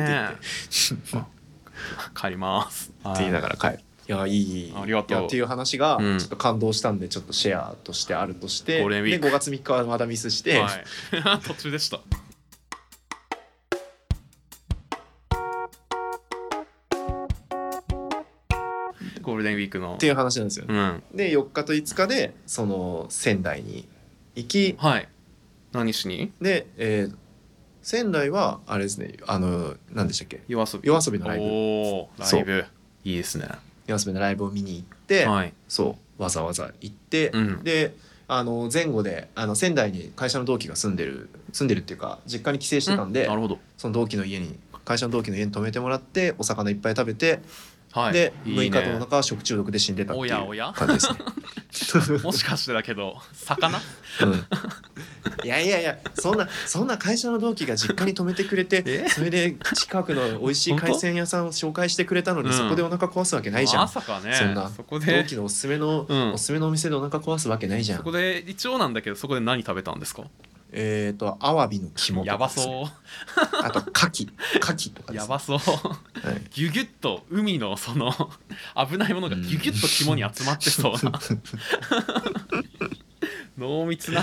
[1.12, 1.30] 言って。
[2.18, 2.92] 帰ります。
[3.00, 3.80] って言いながら帰る。
[4.08, 4.12] い。
[4.12, 4.74] やいい。
[4.74, 5.18] ありがとう。
[5.18, 6.18] いやっていう話がうん。
[6.18, 9.28] ちょっと感動したんでちょっとシェアとしてあるとして、でゴールデンウィーク。
[9.28, 10.84] 5月3日はまだミスして、はい、
[11.46, 12.00] 途中でした。
[19.20, 19.94] ゴールデンウィークの。
[19.94, 21.02] っていう話なんですよ、うん。
[21.12, 23.88] で4日と5日でその仙台に
[24.36, 25.08] 行きはい。
[25.72, 26.30] 何しに？
[26.40, 27.16] で、えー
[27.82, 30.42] 仙台はあれですねあの何でしたっけ？
[30.48, 30.88] 夜遊び。
[30.88, 31.44] 夜遊びのライブ。
[31.44, 32.64] おおライブ。
[33.04, 33.46] いいですね。
[33.86, 35.52] ヤスメのライブを見に行って、はい。
[35.68, 37.62] そうわざわざ行って、うん。
[37.62, 37.94] で
[38.26, 43.60] あの前後であの仙台に会社の同期が住んでる住んでるっていうか実家に帰省してたんで、なるほど。
[43.76, 47.38] その同期の家に会社の同期の家に泊めてもらってお魚いっぱい食べて、
[47.98, 48.12] はい。
[48.12, 50.68] でいい6日とね7日は食中毒で死んでたっていおやおや？
[50.68, 52.18] う感じですね。
[52.22, 53.78] もしかしてだけど魚？
[54.22, 54.44] うん。
[55.44, 59.08] いやいやいやそんなそんな会社の同期が実家に泊めてくれてえ？
[59.08, 62.54] それで近くの美味しい海鮮屋さんを紹介してくれたのにうん。
[62.54, 64.34] そこでお腹壊すわけないじゃん、まさかね。
[64.34, 66.32] そんなこで期のおすすめの、うん。
[66.32, 67.98] おすすめのお店でお腹壊すわけないじゃん。
[67.98, 70.24] そこで一応なんだけどそこで何食べたんですか？
[70.78, 72.86] えっ、とアワビの肝とやばかですね。
[73.34, 74.28] そあと牡蠣。
[74.60, 75.58] 牡蠣とかね、うやばそう。
[75.58, 76.42] はい。
[76.50, 78.12] ギュギュッと海のその
[78.76, 81.18] 危ないものがギュギュッと肝に集まってそうな。
[83.56, 84.20] 濃密な。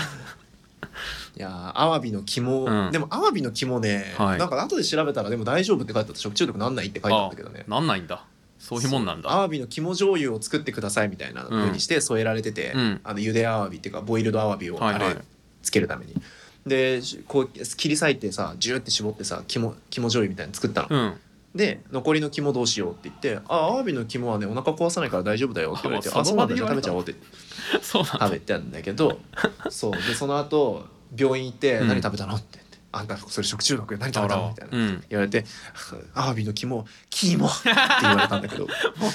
[1.36, 2.92] いやーアワビの肝、うん。
[2.92, 4.38] でもアワビの肝ね、はい。
[4.38, 6.20] なんか後で調べたらでも大丈夫って書いてあった。
[6.20, 7.64] 食中毒なんないって書いてあったけどね。
[7.66, 8.24] なんないんだ。
[8.60, 13.00] そういうもんなんアだワビの肝醤油を作ってくださいみたいな風にして添えられてて、うん。
[13.02, 15.04] あのゆでアワビっていうかボイルドアワビをはいはい。
[15.06, 15.20] あれ
[15.64, 16.14] つけるために、
[16.66, 21.14] でしこう切り裂いてさジューって絞ってさ肝肝醤油みたいに作ったの、うん。
[21.54, 27.14] で残りの肝どうしようって言って「あアワビの肝はねお腹壊さないから大丈夫だよ」って言われて「あそうなんだじゃ食べちゃおう」って
[27.80, 28.26] そうなんだ。
[28.26, 29.18] 食べてたんだけど
[29.70, 29.92] そう。
[29.92, 31.88] でその後病院行って「うん。
[31.88, 32.58] 何食べたの?」って
[32.96, 34.78] 「あんたそれ食中毒何食べたの?」みたいな。
[34.78, 35.04] うん。
[35.08, 35.44] 言われて
[36.14, 37.70] 「アワビの肝肝」って
[38.02, 38.66] 言われたんだけど。
[38.98, 39.12] もう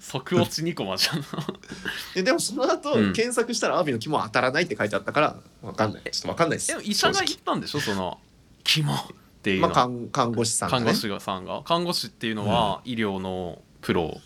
[0.00, 1.24] 即落ち2コマじゃん。
[2.14, 3.12] ででもその後、うん。
[3.12, 6.02] 検索したらアワビの肝は当たらないって書いてあったからわかんない。
[6.10, 6.68] ちょっとわかんないです。
[6.68, 7.80] でも医者が正言ったんでしょ？
[7.80, 8.18] その
[8.64, 8.98] 肝っ
[9.42, 10.84] ていう直まあ、の看看護師さんがね。
[10.86, 11.62] 看護師がさんが。
[11.64, 14.20] 看護師っていうのは医療のプロ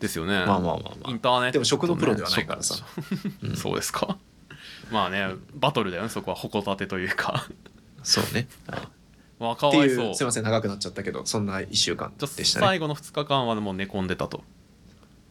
[0.00, 2.76] ですよね、まあまあまあまインターネット、ね、でも食のプロではないからさ。
[3.42, 4.18] 食そうですか。
[4.90, 6.36] まあねバトルだよねそこは。
[6.36, 7.46] 矛盾というか。
[7.46, 7.48] あ
[8.06, 8.46] そうね。
[9.38, 10.10] まあかっていわいそう。
[10.10, 12.66] うすいません長くなっちゃったけどそんな1週間でしたね。
[12.66, 14.44] 最後の2日間はもう寝込んでたと。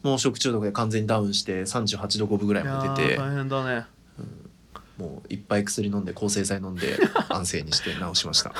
[0.03, 3.17] もう食中毒で完全にダウンして38度5分ぐらいまで出て。
[3.17, 3.85] 大変だね。
[4.97, 6.97] もういっぱい薬飲んで抗生剤飲んで
[7.29, 8.53] 安静にして治しました。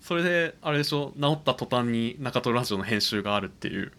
[0.00, 1.12] それであれでしょ？
[1.20, 3.92] 治った途端に中トロラジオの編集があるっていう、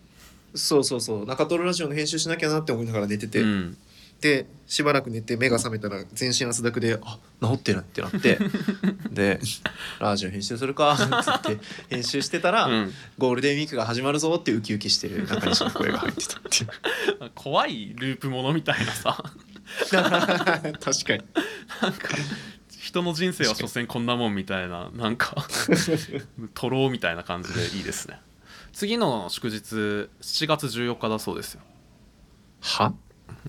[0.56, 1.26] そうそうそう。
[1.26, 3.78] 中トロラジオの編集しなきゃなって思いながら寝てて、うん、
[4.24, 8.40] でしばらく寝て目が覚めたら全身汗だくで「あ治ってる」ってなって
[9.12, 9.42] で
[10.00, 12.94] 「ラジオ編集するか」 って言って編集してたら、うん。
[13.18, 17.32] ゴールデンウィークが始まるぞってウキウキしてる中西の声が入ってたっていう。
[17.36, 19.24] 怖いループものみたいなさ。
[19.90, 21.24] 確かに。
[21.82, 22.08] なんか
[22.80, 25.36] 人の人生は所詮こんなもんみたいななんか
[26.54, 28.20] とろうみたいな感じでいいですね。
[28.72, 30.10] 次の祝日7
[30.48, 31.62] 月14日だそうですよ。
[32.62, 32.94] は？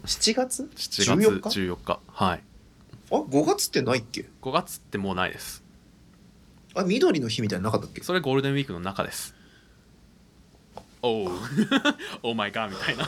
[0.05, 2.01] 7月？7月 ?14 日？14日。
[2.09, 2.42] はい。
[3.11, 5.62] あ5月ってないっけ？5月ってもうないです。
[6.75, 8.03] あ緑の日みたいなのなかったっけ？
[8.03, 9.35] それゴールデンウィークの中です。
[11.03, 11.31] おう。
[12.23, 13.05] オーマイガーみたいな。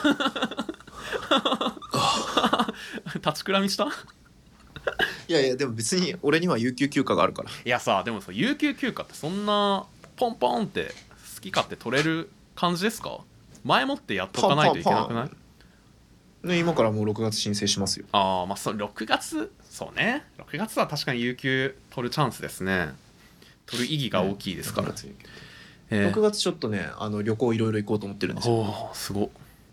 [3.15, 3.87] 立ちくらみした？
[5.29, 7.51] いやいやでも別に俺には有給休暇があるから。
[7.51, 9.87] いやさでもさ有給休暇ってそんな
[10.17, 10.93] ポンポンって
[11.35, 13.19] 好き勝手取れる感じですか？
[13.65, 15.31] 前もってやっとかないといけなくない？
[16.42, 18.07] ね今からもう6月申請しますよ。
[18.12, 19.51] ああまあそう6月？
[19.70, 20.25] そうね。
[20.38, 22.90] 6月は確かに有給取るチャンスですね。
[23.66, 25.14] 取る意義が大きいですから、6月
[25.90, 28.55] え6月ちょっとねあの旅行いろいろ行こうと思ってるんですよ。
[28.55, 29.29] おおすごっ。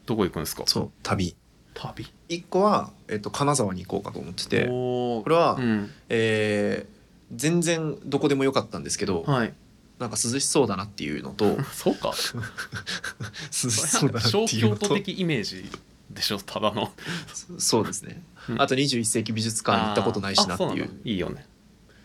[0.06, 0.64] どこ行くんですか？
[0.66, 1.36] そう旅。
[1.76, 4.66] 旅？1個は、えっと、金沢に行こうかと思ってて。
[4.68, 5.92] これは、うん。
[6.10, 6.94] えー
[7.36, 9.54] 全然どこでもよかったんですけど、はい。
[9.98, 12.12] なんか涼しそうだなっていうのと そうか。
[13.50, 14.82] 涼しそそうだなっていうのと。
[14.82, 15.66] 京都的イメージ？
[16.14, 16.92] でしょただの。
[17.58, 18.62] そうですね、うん。
[18.62, 20.90] あと21世紀美術館に行ったことないしなっていう。
[21.04, 21.46] いいよね。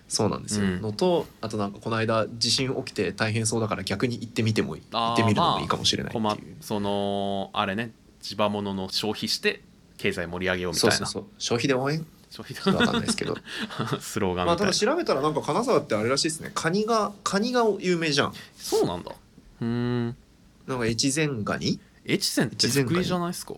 [0.09, 0.81] そうなんですよ、うん。
[0.81, 7.93] のとあとなんかこの間地震起きて大変そうだから逆に行ってみても行ってみるのもいいかもしれないっていう、まあそのあれね
[8.23, 9.63] 地場物の消費して
[9.99, 10.97] 経済盛り上げようみたいな。
[10.97, 11.31] そうそうそう。
[11.39, 12.07] 消費で応援？
[12.31, 13.37] 消費ちょっとわかんないですけど。
[14.01, 16.53] スローガンまあみたいな、ただ調べたらなんか金沢ってあれらしいですね。
[16.55, 18.35] カニがカニが有名じゃん。
[18.57, 19.13] そうなんだ。
[19.61, 20.17] うーん。
[20.67, 21.81] なんか越前ガニ？
[22.07, 23.55] 越前って福井じゃないですか？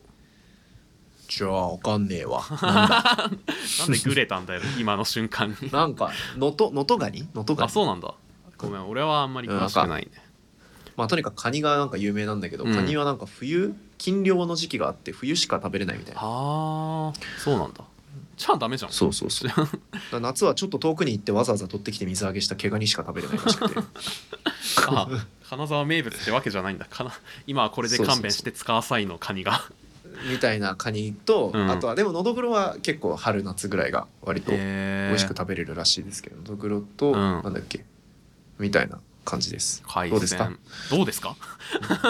[1.31, 2.43] じゃあわかんねえわ。
[2.61, 3.31] なんだ。
[3.79, 5.71] なんでグレたんだよ今の瞬間に。
[5.71, 8.13] なんか能登能登ガニ能登ガニあそうなんだ。
[8.59, 10.11] ごめん俺はあんまり詳しくないね。
[10.97, 12.75] まあとにかくカニがなんか有名なんだけど、うん。
[12.75, 16.21] カニはなんか冬禁漁の時期があって冬しか食べれないみたいな。
[16.21, 17.85] ああそうなんだ。
[18.37, 18.93] じゃあダメじゃん。
[18.93, 19.49] そうそうそう。
[19.55, 19.69] だか
[20.11, 23.81] ら夏はちょっと遠くに行ってわざわざ取ってきて水揚げした毛ガニしか食べれないらしくて。
[24.89, 25.09] あ
[25.49, 26.87] 金沢名物ってわけじゃないんだ。
[26.87, 27.13] かな
[27.47, 29.63] 今はこれで勘弁して使わさいのカニが
[30.31, 31.71] みたいなカニと、うん。
[31.71, 37.15] あとはでものどぐろは結構春夏ぐらいが割と美へ味しく食べれるらしいですけどのどぐろと、うん。
[37.15, 37.85] なんだっけ
[38.59, 39.83] みたいな感じです。
[39.87, 40.45] 海どうですか？
[40.47, 40.59] 鮮
[40.99, 41.37] どうですか？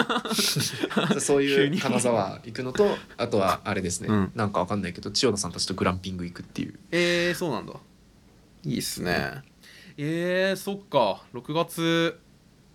[1.19, 4.31] そういう金沢行くのとあとはあれですね、うん。
[4.35, 6.79] なんかわかんないけど千代田さんたちとグランピング行くっていう。
[6.91, 7.73] えー、そうなんだ。
[8.63, 9.41] いいっすね。
[9.97, 11.23] えー、そっか。
[11.33, 12.17] 6月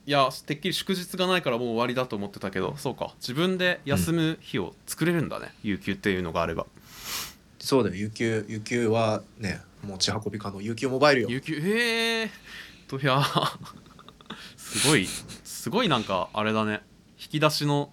[0.07, 3.15] いやてっきり祝日がないからもう終わりだと思ってたけどそうか。
[3.19, 6.67] 自分で休む日を作れるんだね、有給っていうのがあれば。
[7.59, 7.97] そうだよ。
[7.97, 10.61] 有給有給はね持ち運び可能。
[10.61, 11.29] 有給モバイルよ。
[11.29, 12.29] 有給えー、
[12.87, 13.21] といや
[14.57, 16.83] すごいすごいなんかあれだね。
[17.21, 17.91] 引き出しの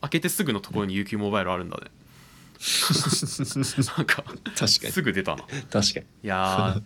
[0.00, 1.92] 開けてすぐのところに UQ モバイルあるんだね。
[3.96, 4.92] なんか確かに。
[4.92, 5.44] すぐ出たな。
[5.70, 6.06] 確かに。
[6.24, 6.82] いや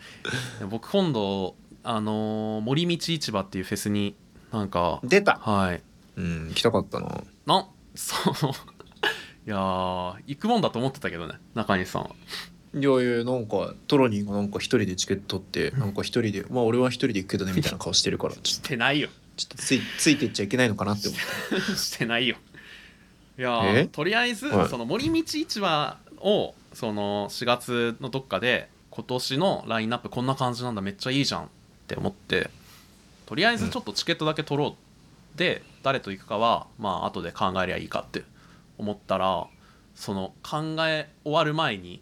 [0.69, 4.15] 僕今度あのー森道市場っていうフェスに
[4.57, 5.38] なんか出た。
[5.38, 5.83] はい。
[6.16, 7.09] うん行きたかったな。
[7.47, 8.35] なんそう。
[9.47, 12.11] いやー行くもんだと思ってたけどね中西さんは。
[12.75, 19.09] いやいやなんかトロニーがなんか一人でチケット取ってなんか一人でまあ俺は一人で行くけどねみたいな顔してるからしてないよ。
[19.37, 21.21] ちょっとついついていっちゃいけないのかなって思っ
[21.66, 21.77] て。
[21.77, 22.37] してないよ。
[23.38, 23.83] いやえ？
[23.83, 24.69] ーとりあえず、はい。
[24.69, 31.47] その森道市場をその4月のどっかで今年のラインナップこんな感じなんだめっちゃいいじゃんっ
[31.87, 32.51] て思って
[33.27, 38.23] とりあえずちょっとチケットだけ取ろうで誰と行くかはまあ後で考えりゃいいかって
[38.79, 39.47] 思ったら
[39.95, 42.01] その考え終わる前に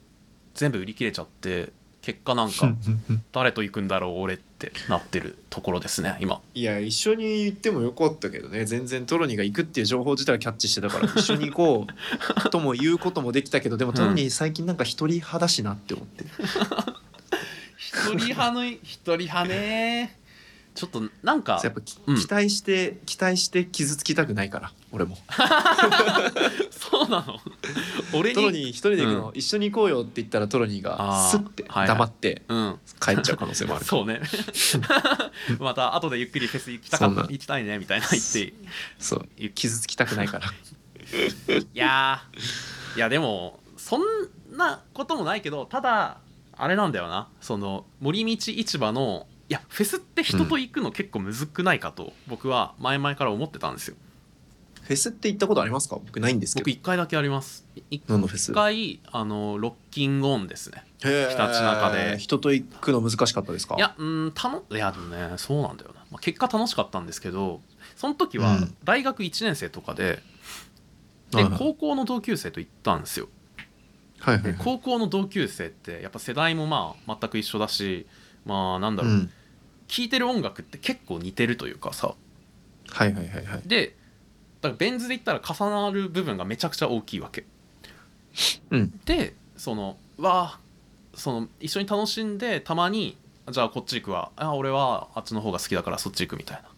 [0.55, 2.75] 全部売り切れちゃって結果なんか
[3.33, 6.43] 誰と行くんだろう俺ってなってるところですね今。
[6.53, 11.87] いや一緒に行ってもよかったけどね全然トロニーが行くっていう情報自体はキャッチしてたから一緒に行こ
[12.47, 16.25] うとも言うこともできたけどでもトロニー最近なんか一人派だしなって思って、
[17.79, 20.19] 一人派の一人派ね
[20.75, 22.17] ちょっとなんかやっぱき、うん。
[22.17, 25.17] 期待して期待して傷つきたくないから俺も。
[26.71, 27.39] そうなの？
[28.13, 28.35] 俺に？
[28.35, 32.79] トロニー一人で行くの、一緒に行こうよって言ったらトロニーがスッて黙ってうん。
[33.01, 33.85] 帰っちゃう可能性もある。
[33.87, 34.21] そうね。
[35.61, 38.53] また後でゆっくりフェス行きたか行きたいねみたいな言って。
[38.99, 39.29] そう。
[39.55, 40.47] 傷つきたくないから。
[40.47, 40.51] い
[41.75, 42.97] やー。
[42.97, 44.03] いやでもそん
[44.57, 46.19] なこともないけどただ
[46.57, 47.29] あれなんだよな。
[47.41, 53.97] その森道市場のいやフェスって人と行くの結構むずくないかと、僕は前々から思ってたんですよ。
[54.83, 55.97] フェスって行ったことありますか？
[55.97, 57.67] 僕ないんですけ僕ど1回だけあります。
[57.91, 58.53] 1何のフェス？
[58.53, 60.85] 回あのロッキングオンですね。
[60.99, 62.19] ひたちなかで。
[62.19, 63.77] 人と行くの難しかったですか？
[63.77, 67.61] いやうんたのいやでもねそうなんだよな、まあ、結果楽しかったんですけど
[67.97, 68.77] その時はうん。
[68.85, 70.23] 大学1年生とかで、
[71.31, 71.59] ではいはい。
[71.59, 73.29] 高校の同級生と行ったんですよ。
[74.19, 74.57] ではいはいはい。
[74.59, 78.07] 高校の同級生ってやっぱ世代もまあ全く一緒だし
[78.45, 79.31] まあなんだろう、うん。
[79.89, 82.15] 聴いてる音楽って結構似てるというかさ。
[82.89, 83.63] はいはいはいはい。
[83.67, 83.97] で
[84.61, 87.45] だからベン図で言ったら重なる部分がめちゃくちゃ大きいわけ。
[88.71, 89.01] うん。
[89.05, 90.61] でそのわあ
[91.15, 93.17] その一緒に楽しんでたまに
[93.51, 94.31] じゃあこっち行くわ。
[94.37, 96.69] あ俺はあっちの方が好きだからそっち行くみたいな。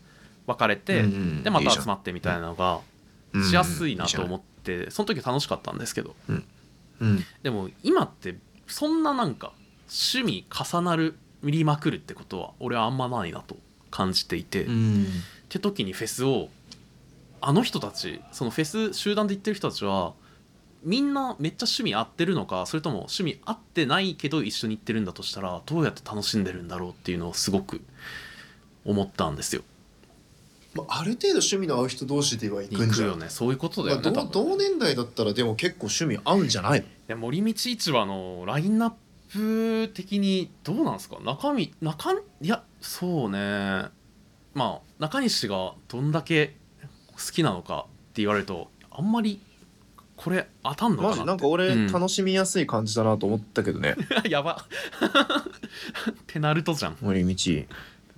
[0.46, 2.80] 別れて、うんうんでまた集まってみたいなのが
[3.32, 3.44] うん。
[3.44, 4.40] しやすいなと思っ
[4.72, 6.16] ってその時楽しかったんですけど。
[6.28, 6.44] うん。
[7.42, 9.52] でも今ってそんななんか
[9.86, 11.16] 趣味重なる
[11.52, 13.56] りまくるってことは俺はあんまないなと
[13.90, 15.06] 感じていて、っうん。
[15.48, 16.48] て時にフェスを
[17.40, 20.14] あの人たちそのフェス集団で行ってる人たちは
[20.82, 27.80] みんなめっちゃ趣味合ってるのかそれとも趣味合ってないけど一緒に行ってるんだとしたらどうやって楽しんでるんだろうっていうのをすごく
[28.84, 29.62] 思ったんですよ。
[30.74, 38.92] まあある程度趣味の合う人同士では行くんじゃよねそういうことだまあよね、同同年代だったらでも結構趣味合うんじゃないの森道市場のラインナッ
[39.36, 41.18] プ的にどうなんですか？
[41.24, 42.16] 中身中い
[42.48, 43.84] やそうね。
[44.54, 46.56] まあ中西がどんだけ
[47.12, 49.40] 好きなのかって言われるとあんまり
[50.16, 51.18] これ当たんのかなって。
[51.18, 51.26] マジ？
[51.26, 51.86] なんか俺うん。
[51.92, 53.96] 楽しみやすい感じだなと思ったけどね。
[54.30, 54.64] やば。
[56.26, 56.96] ペナルトじゃん。
[57.02, 57.52] 森道。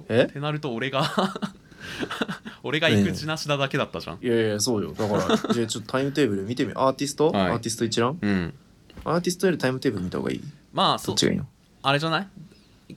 [0.09, 0.29] え？
[0.33, 1.03] ペナルト俺が
[2.63, 4.93] 俺が行く地なしだだけだったじゃん、いやいやそうよ。
[4.93, 7.51] だからじゃあちょっとタイムテーブル見てみアーティスト、はい。
[7.53, 8.19] アーティスト一覧？
[8.21, 8.55] うん。
[9.05, 10.43] アーティストよりタイムテーブル見た方がいい？
[10.73, 11.47] まあそっちがいいの？
[11.83, 12.29] あれじゃない？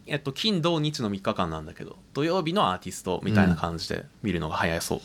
[0.07, 5.01] えっと金土日の3日間なんだけど土曜日のアーティストみたいな感じで見るのが早いそう、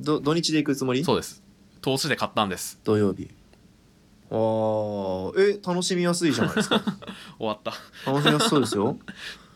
[0.00, 1.04] ど土日で行くつもり？
[1.04, 1.42] そうです。
[1.82, 2.78] 投資で買ったんです。
[2.84, 3.30] 土曜日。
[4.30, 5.58] あー。
[5.58, 6.82] え楽しみやすいじゃないですか。
[7.38, 7.72] 終わった。
[8.10, 8.98] 楽しみやすそうですよ。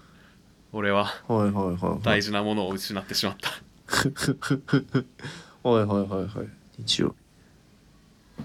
[0.73, 1.05] 俺は。
[1.05, 2.03] はいはいはいはい。
[2.03, 3.51] 大事なものを失ってしまった。
[5.69, 6.49] はいはいはいはい。
[6.79, 7.15] 日曜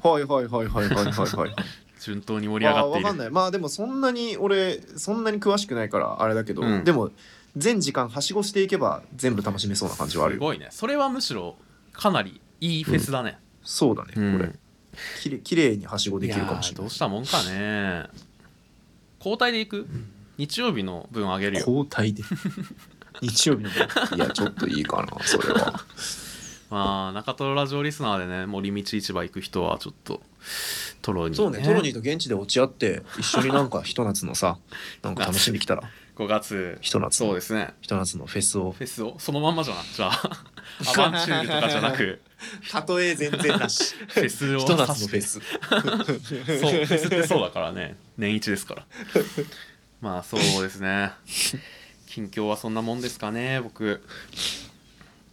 [0.04, 1.56] はいはいはいはいはいはいはい
[2.00, 3.08] 順当に盛り上がっている。
[3.08, 3.30] あーわかんない。
[3.30, 6.84] まあでもそんなに俺そんなに詳しくないからあれだけど、うん。
[6.84, 7.12] でも
[7.58, 10.40] 全時間はしごしていけば全部楽しめそうな感じはあるよ。
[10.40, 10.68] すごいね。
[10.72, 11.56] それはむしろ
[11.94, 14.38] かなりいいフェスだね、そうだね、うん。
[14.38, 14.52] これ。
[15.22, 16.82] きれきれいにはしごできるかもしれない。
[16.84, 18.06] どうしたもんかね。
[19.20, 19.88] 交代で行く？
[20.38, 21.66] 日曜日の分あげるよ。
[21.68, 22.24] 交代で？
[23.22, 24.18] 日曜日の分？
[24.18, 25.84] いやちょっといいかなそれは。
[26.70, 30.22] まあ中トロラジオリスナーでね森道市場行く人はちょっと
[31.02, 34.58] トロに、ね、そうねトロニーと現地で落ち合って一緒になんかひと夏のさ
[35.02, 35.84] なんか楽しんできたら。
[36.16, 36.78] 5月。
[36.82, 37.28] ひと夏の。
[37.28, 37.74] そうですね。
[37.82, 38.72] ひと夏のフェスを。
[38.72, 39.16] フェスを。
[39.20, 40.12] そのまんまじゃなじゃあ
[40.94, 42.22] アバンチュールとかじゃなく。
[42.98, 43.96] 例え全然なし。
[44.08, 44.60] フェスを。
[44.60, 45.40] ひと夏のフェス。
[45.40, 47.96] そうフェスってそうだからね。
[48.18, 48.86] 年一ですから。
[50.02, 51.12] まあそうですね。
[52.10, 54.02] 近況はそんなもんですかね僕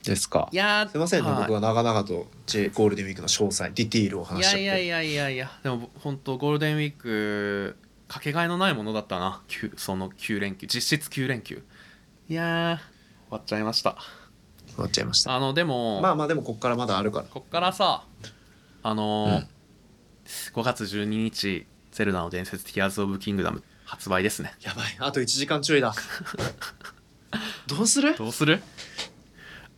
[0.06, 0.48] ですか？
[0.52, 1.40] いやーすいませんね、はい。
[1.42, 5.50] 僕は長々と J ゴールデンウィークの詳細ディティールをい話しちゃってやいやいやいやいや。
[5.62, 7.76] でも本当ゴールデンウィーク
[8.08, 9.42] かけがえのないものだったな。
[9.48, 10.66] きゅその9連休。
[10.66, 11.62] 実質9連休。
[12.28, 12.76] いやー。
[12.76, 12.84] 終
[13.30, 13.96] わっちゃいました。
[14.68, 15.34] 終わっちゃいました。
[15.34, 17.26] あのでも、まあまあでもこっからまだあるから。
[17.26, 18.04] こっからさ
[18.82, 19.48] あのーうん。
[20.54, 24.52] 5月12日「ゼルダの伝説ティアーズ・オブ・キングダム」発売ですね。
[24.60, 24.96] やばい。
[24.98, 25.94] あと1時間ちょいだ。
[27.68, 28.16] どうする？
[28.16, 28.60] どうする？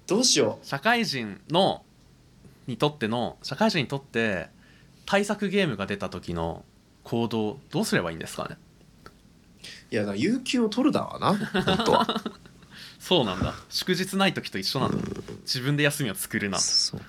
[0.09, 1.83] どうしよ社会人の
[2.67, 4.49] にとっての社会人にとって
[5.07, 6.65] 対策ゲームが出た時の
[7.05, 8.57] 行動どうすればいいんですかね。
[9.91, 12.07] ういやだから有給を取るだわな 本当は。
[12.99, 13.55] そうなんだ。
[13.71, 14.99] 祝日ない時と一緒なんだ。
[15.43, 16.59] 自分で休みを作るな。
[16.59, 17.01] そう。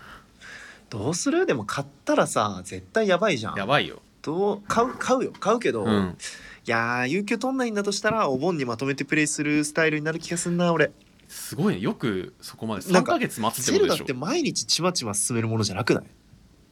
[0.89, 1.45] どうする？
[1.45, 3.55] でも買ったらさ絶対やばいじゃん。
[3.57, 4.01] やばいよ。
[4.21, 4.61] どう？
[4.67, 5.33] 買う買うよ。
[5.39, 6.17] 買うけど、いうん。
[6.65, 10.91] やー有給取んないんだとしたらお盆にまとめてプレイするスタイルになる気がすんな俺
[11.29, 11.79] すごいね。
[11.79, 16.03] よくそこまで3なんかヶ月待つってゼルダっことでしてょ毎日ちまちま進めるものじゃなくない？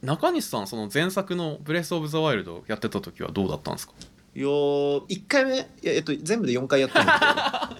[0.01, 3.93] 中西さんその前作の「ブレス・オブ・ザ・ワイルド」やってた時はどうだったんですか？
[4.35, 7.71] いやー1回目いや、えっと、全部で4回やったんだ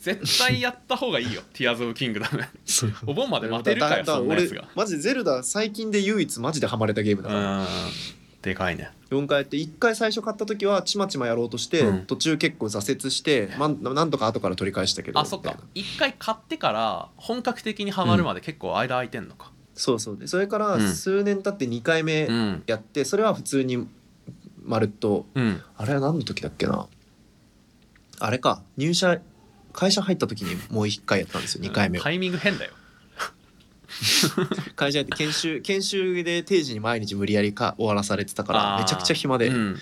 [0.00, 2.38] 絶対やった方がいいよ「ティアーズ・オブ・キングダム。
[2.38, 2.44] け
[2.86, 7.66] どお盆まで待てるかよだだそんなやつ俺がマジでゼルダ最近で唯一マジでハマれたゲームだから、うん
[8.44, 8.90] でかいね。
[9.10, 12.06] 4回やって1回最初買った時はちまちまやろうとして、うん。
[12.06, 15.50] 途中結構挫折して、まん、なんとか後から取り返したけどあそっか。
[15.50, 15.68] みたいな。
[15.74, 19.50] 一回買ってから本格的にハマるまで結構間空いてんのか。
[19.74, 20.18] そうそう。
[20.18, 20.92] でそれからうん。
[20.92, 22.62] 数年経って2回目うん。
[22.66, 23.88] やってそれは普通に
[24.62, 25.62] まるっとうん。
[25.76, 26.86] あれは何の時だっけな？
[28.20, 28.62] あれか。
[28.76, 29.20] 入社
[29.72, 32.72] 会社入った時にもう1回やったんですよ2回目をタイミング変だよ
[34.76, 39.80] 会社入って研修 研修で定時に毎日無理やりか終わらされてたからめちゃくちゃ暇で、ううん。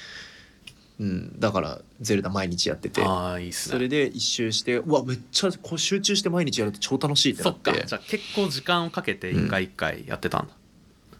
[1.04, 3.00] んだからゼルダ毎日やってて。
[3.00, 3.52] いいね。
[3.52, 7.86] それで一周してうわめっちゃこう集中して毎日やると超楽しいってなっそってか。
[7.86, 10.54] じゃあ結構時間をかけて一回一回やってたんだ、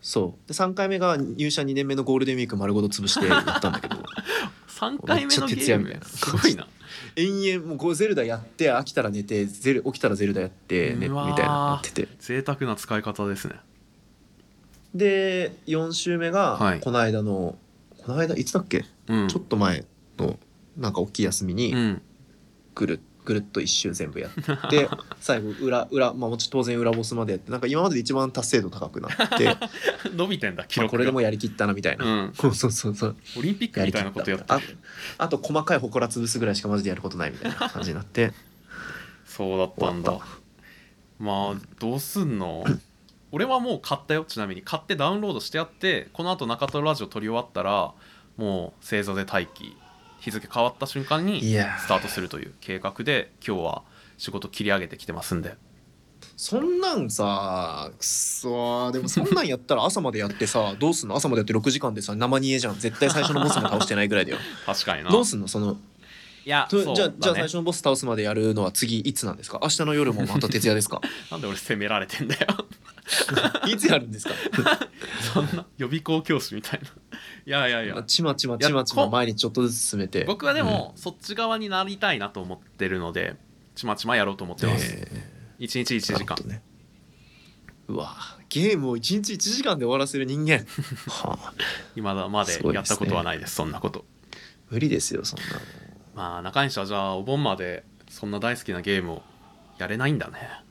[0.01, 0.49] そう。
[0.49, 3.97] で3回目が入社2年目のゴールデンウィーク丸ごと潰してやったんだけど。
[4.69, 6.01] 3回目のゲーム。
[6.05, 6.67] すごいな
[7.17, 11.31] 延々もうこうゼルダやって飽きたら寝てゼル起きたらゼルダやって、ね、うわー。
[11.31, 12.09] みたいなってて。
[12.19, 13.57] 贅沢な使い方ですね。
[14.95, 16.81] で4週目がはい。
[16.81, 17.57] この間の、
[18.05, 19.29] この間いつだっけ、うん。
[19.29, 19.85] ちょっと前
[20.19, 20.39] の
[20.77, 22.03] なんか大きい休みにうん。
[22.75, 24.89] ぐるぐるっと一周全部やって
[25.21, 29.57] 最後裏裏まあもち当然裏ボスまでやってなんか今までで一番達成度高くなって
[30.15, 32.33] 伸びてんだ記まあ録がこれでもやりきったなみたいな、うん。
[32.35, 33.17] そうそうそうそう。
[33.39, 34.77] オリンピックみたいなことやってある
[35.19, 38.33] あと細かい祠潰すぐらいしかマジでやることないみたいな感じになって。
[39.25, 40.19] そうだったんだ。
[41.19, 42.65] まあどうすんの？
[43.31, 44.63] 俺はもう買ったよちなみに。
[44.63, 47.93] 買ってダウンロードしてやってこの後中トロラジオ撮り終わったら
[48.37, 49.77] もう星座で待機
[50.23, 51.79] 日付変わった瞬間にいや。
[51.79, 53.83] スタートするという計画で今日は
[54.19, 55.57] 仕事切り上げてきてますんで。
[56.37, 61.17] そんなんさくそーでもそんなんやったら朝までやってさ どうすんの？
[61.17, 62.79] 朝までやって6時間でさ生煮えじゃん。
[62.79, 64.39] 絶対最初のボスも倒してないぐらいだよ。
[64.65, 65.11] 確かにな。
[65.11, 65.49] どうすんの？
[65.49, 65.77] その
[66.45, 69.59] いやとそうじゃあじゃあ最初のボス倒すまでやるのは次いつなんですか？
[69.63, 71.01] 明日の夜もまた徹夜ですか？
[71.31, 72.47] なんで俺責められてんだよ。
[73.67, 74.35] いつやるんですか？
[75.35, 76.89] そんな予備校教師みたいな
[77.45, 78.03] いやいやいや。
[78.05, 80.25] ちまちまちまちま毎日ちょっとずつ進めて。
[80.25, 83.37] 僕はでも、そっち側になりたいなと思ってるので
[83.75, 85.09] ちまちまやろうと思ってます、え。
[85.59, 86.37] 一1日1時間。
[86.47, 86.63] ね。
[87.89, 88.17] うわ
[88.49, 90.59] ゲームを1日1時間で終わらせる人間。
[91.09, 91.53] はあ。
[91.97, 94.05] 今だまでやったことはないですそんなこと。
[94.71, 95.61] 無理ですよそんなの。
[96.15, 99.23] まあ中西はじゃあお盆までそんな大好きなゲームを
[99.79, 100.63] やれないんだね。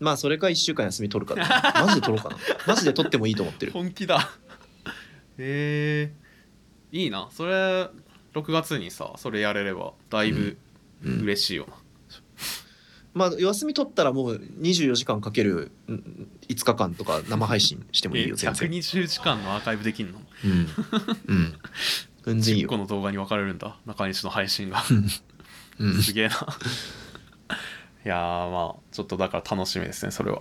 [0.00, 2.40] まあそれか1週間休み取るかなマジで取ろうかな。
[2.66, 3.72] マジで取ってもいいと思ってる。
[3.74, 4.30] 本気だ
[5.38, 6.12] へえ
[6.92, 7.28] いいな。
[7.30, 7.88] それ
[8.34, 10.56] 6月にさそれやれればだいぶ
[11.04, 11.20] うん。
[11.22, 11.74] 嬉しいよな、
[13.14, 18.70] まあ休み取ったらもう24時間かけるうん5日間とか生配信してもいいえよ全然。
[18.70, 20.20] 120時間のアーカイブできんの？
[20.44, 20.68] うん。
[21.26, 21.58] うん。
[22.24, 23.76] 全然いい1個よ、の動画に分かれるんだ。
[23.86, 24.82] 中西の配信が。
[25.78, 26.34] うん、すげえな。
[28.04, 30.38] いやーまあちょっとだから楽しみですねそれは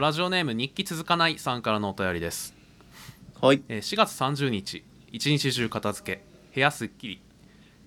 [0.00, 2.54] ラジオネーム日記続かないさんからのお便りです。
[3.40, 3.62] はい。
[3.68, 6.24] えー4月30日一日中片付け
[6.54, 7.20] 部屋すっきり。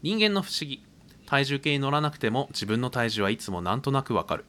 [0.02, 0.84] 人間の不思議。
[1.26, 4.46] 体重計に乗らなくても自分の体重はいつもなんとなくわかる。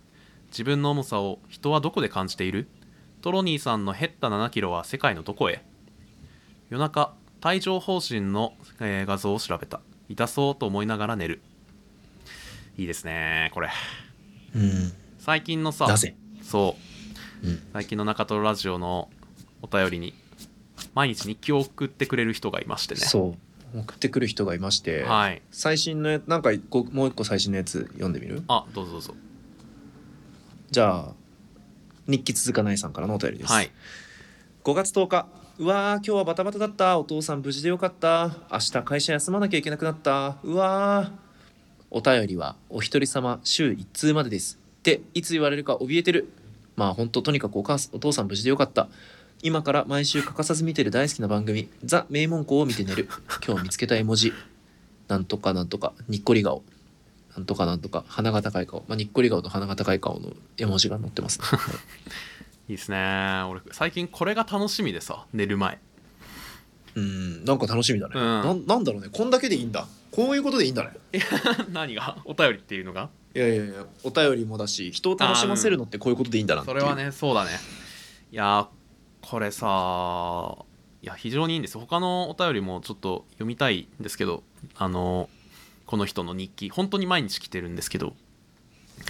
[0.50, 2.68] 自分の重さを人はどこで感じている？
[3.22, 5.62] トロニーさんの減った7キロは世界のどこへ？
[6.70, 9.80] 夜中帯状疱疹の、えー画像を調べた。
[10.08, 11.42] 痛そうと思いながら寝る。
[12.78, 13.68] いいですねこれ。
[14.54, 14.92] うん。
[15.18, 15.86] 最近のさ
[16.42, 16.82] そう。
[16.82, 16.97] うん
[17.72, 19.08] 最近の中トロラジオの
[19.62, 20.14] お便りに
[20.94, 23.00] 毎日日記を送ってくれる人がいましてね。
[23.00, 23.36] そ
[23.74, 23.78] う。
[23.80, 25.42] 送ってくる人がいまして、はい。
[25.50, 28.42] 最新のやなんか一個もう一個最新のやつ読んでみる？
[28.48, 29.14] あどうぞどうぞ。
[30.70, 31.12] じゃあ
[32.06, 33.70] 日記続かないさんからのお便りです、はい。
[34.64, 35.26] 5月10日。
[35.58, 36.98] うわー今日はバタバタだった。
[36.98, 38.30] お父さん無事でよかった。
[38.50, 40.38] 明日会社休まなきゃいけなくなった。
[40.42, 41.28] うわー。
[41.90, 44.58] お便りはお一人様週1通までです。
[44.78, 46.32] っていつ言われるか怯えてる
[46.78, 48.88] まあ本当とにかくお母さんお父さん無事でよかった。
[49.42, 53.08] 今から毎週欠かさず見てる大好きな番組「ザ・名門校」を見て寝る。
[53.44, 54.32] 今日見つけた絵文字。
[55.08, 56.62] なんとかなんとかにっこり顔。
[57.36, 61.44] なんとかなんとか鼻が高い顔、まあ、にっこり顔と鼻が高い顔の絵文字が載ってます、ね、
[62.68, 63.42] いいですね。
[63.48, 65.80] 俺最近これが楽しみでさ寝る前。
[66.94, 68.22] うんなんか楽しみだね、うん。
[68.22, 69.08] なんなんだろうね。
[69.12, 69.86] こんだけでいいんだ。
[70.10, 70.90] こういうことでいいんだね。
[71.72, 72.18] 何が？
[72.24, 73.10] お便りっていうのが？
[73.34, 76.80] いやいやいやお便りもだし人を楽しませるのってこういうことでいいんだなっていう。
[76.80, 77.50] それはねそうだね。
[78.32, 78.66] いやー
[79.22, 80.56] これさ
[81.02, 81.78] いや非常にいいんです。
[81.78, 84.42] 他のお便りもちょっと読みたいんですけど
[84.76, 85.28] あの
[85.86, 88.14] この人の日記本当に毎日来てるんですけど。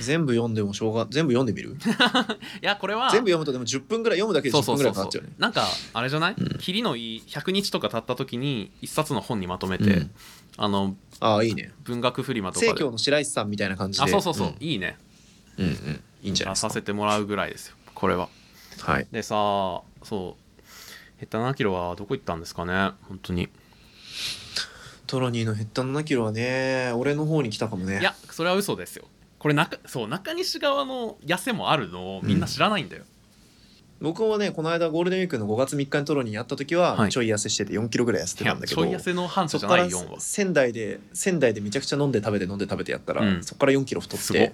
[0.01, 1.75] 全部読んでもしょうが全部読んでみる？
[1.81, 5.03] いやこれは全部読むとでも10分ぐらい読むだけで10そうそう分ぐそう。
[5.03, 5.33] そうらいかかっちゃうね。
[5.39, 6.59] なんかあれじゃない、うん。
[6.59, 10.11] キリのいい100日とか経った時に一冊の本にまとめて、うん
[10.59, 11.73] あのああいいね。
[11.85, 12.73] 文学フリマとかで。
[12.73, 14.05] 生協の白石さんみたいな感じで。
[14.05, 14.57] あそうそうそう、ん。
[14.61, 14.99] いいね。
[15.57, 16.03] うんうん。
[16.23, 16.69] いいんじゃないですか。
[16.69, 17.77] 出させてもらうぐらいですよ。
[17.95, 18.29] これは。
[18.81, 19.07] はい。
[19.11, 19.35] でさ
[20.03, 21.21] そう。
[21.21, 22.93] 減った7キロはどこ行ったんですかね？
[23.09, 23.49] 本当に。
[25.07, 28.01] トロニーの減った7キロはね俺の方に来たかもね。
[28.01, 29.05] いやそれは嘘ですよ。
[29.39, 33.05] これ中そう中西側の痩せもあるのをみんな知らないんだよ、
[34.01, 37.11] 僕はねこの間ゴールデンウィークの5月3日にトロに会った時ははい。
[37.11, 40.21] ちょい痩せしてて4キロぐらい痩せていやたんだけどちょい痩せの反射じゃから4は。
[40.21, 43.43] 仙台で仙台でめちゃくちゃ飲んで食べて飲んで食べてやったら、うん。
[43.43, 44.43] そこから4キロ太っすごっ。
[44.43, 44.53] て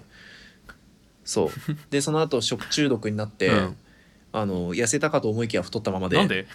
[1.23, 1.49] そう。
[1.91, 3.77] でその後食中毒になって、うん。
[4.31, 6.17] あの痩せたかと思いきや太ったままで。
[6.17, 6.45] なんで？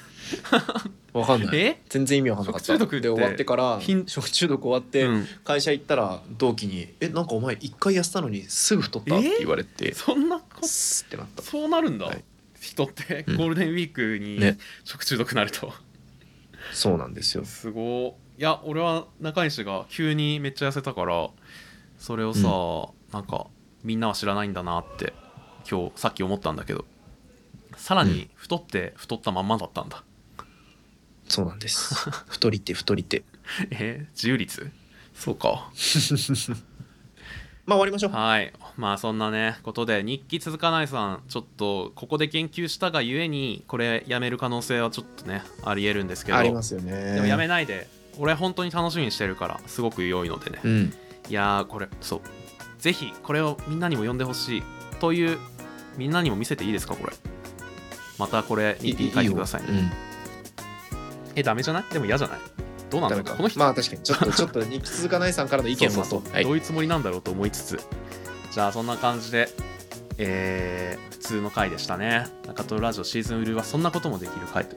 [1.14, 1.56] わかんない。
[1.58, 1.80] え？
[1.88, 2.66] 全然意味わかんなかった。
[2.66, 3.00] 食中毒って？
[3.00, 5.26] で終わってからひん食中毒終わって、うん。
[5.44, 9.94] 会社行ったら同期に「えなんかお前一回痩せたのにすぐ太った?」って言われて。
[9.94, 11.42] そんなこスッってなった。
[11.42, 12.22] そうなるんだ、はい
[12.60, 13.36] 人ってうん。
[13.36, 14.58] ゴールデンウィークにね。
[14.84, 15.72] 食中毒になると、
[16.72, 17.44] そうなんですよ。
[17.44, 21.30] すごいいや俺は中西が急にめっちゃ痩せたから
[21.98, 22.48] それをさ、
[23.12, 23.48] なんか
[23.82, 25.12] みんなは知らないんだなって
[25.70, 26.84] 今日さっき思ったんだけど。
[27.76, 30.04] さらに太って太ったまんまだったんだ。
[31.28, 31.94] そうなんです。
[32.28, 33.22] 太りって太りって。
[33.70, 34.70] え自由率？
[35.14, 35.70] そうか。
[37.66, 38.12] まあ終わりましょう。
[38.12, 46.38] はいまあそんなねことで日記続かないさんちょっとここで研究したがゆえにこれやめる可能性はちょっとねありえるんですけど。
[46.38, 47.14] ありますよね。
[47.14, 50.94] でもやめないで俺本当に楽しみにしてるからすごく良いのでね、うん。
[51.28, 52.20] いやーこれそう。
[52.78, 54.62] ぜひこれをみんなにも読んでほしい
[55.00, 55.38] という
[55.96, 57.12] みんなにも見せていいですかこれ。
[58.18, 59.68] またこれ日記に書いてくださいね。
[59.68, 59.90] いいようん。
[61.36, 61.84] えダメじゃない？
[61.92, 62.38] でも嫌じゃない？
[62.90, 63.36] どうなんだろう？
[63.36, 64.02] この人、まあ確かに。
[64.02, 66.22] ちょっとちょっと日記続かないさんからの意見を そう。
[66.32, 66.44] はい。
[66.44, 67.80] どういうつもりなんだろうと思いつつ
[68.50, 69.48] じゃあそんな感じで
[70.22, 72.26] えー、普通の回でしたね。
[72.46, 74.76] 中トロラジオシーズン売るはそんなこともできる回と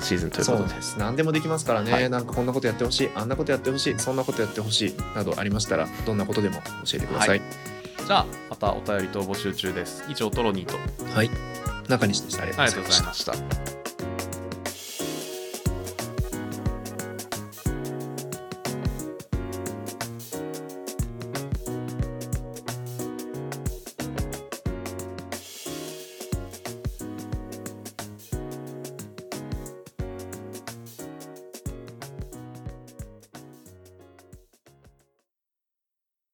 [0.00, 0.68] シーズンということで。
[0.68, 0.98] そうです。
[0.98, 2.08] 何でもできますからね、はい。
[2.08, 3.10] なんかこんなことやってほしい。
[3.16, 3.98] あんなことやってほしい。
[3.98, 4.94] そんなことやってほしい。
[5.16, 7.42] などありましたらどんなことでも教えてください。
[8.06, 10.04] じゃあまたお便りと募集中です。
[10.08, 10.76] 以上トロニーと。
[11.12, 11.30] はい、
[11.88, 12.42] 中西でした。
[12.42, 13.83] ありがとうございました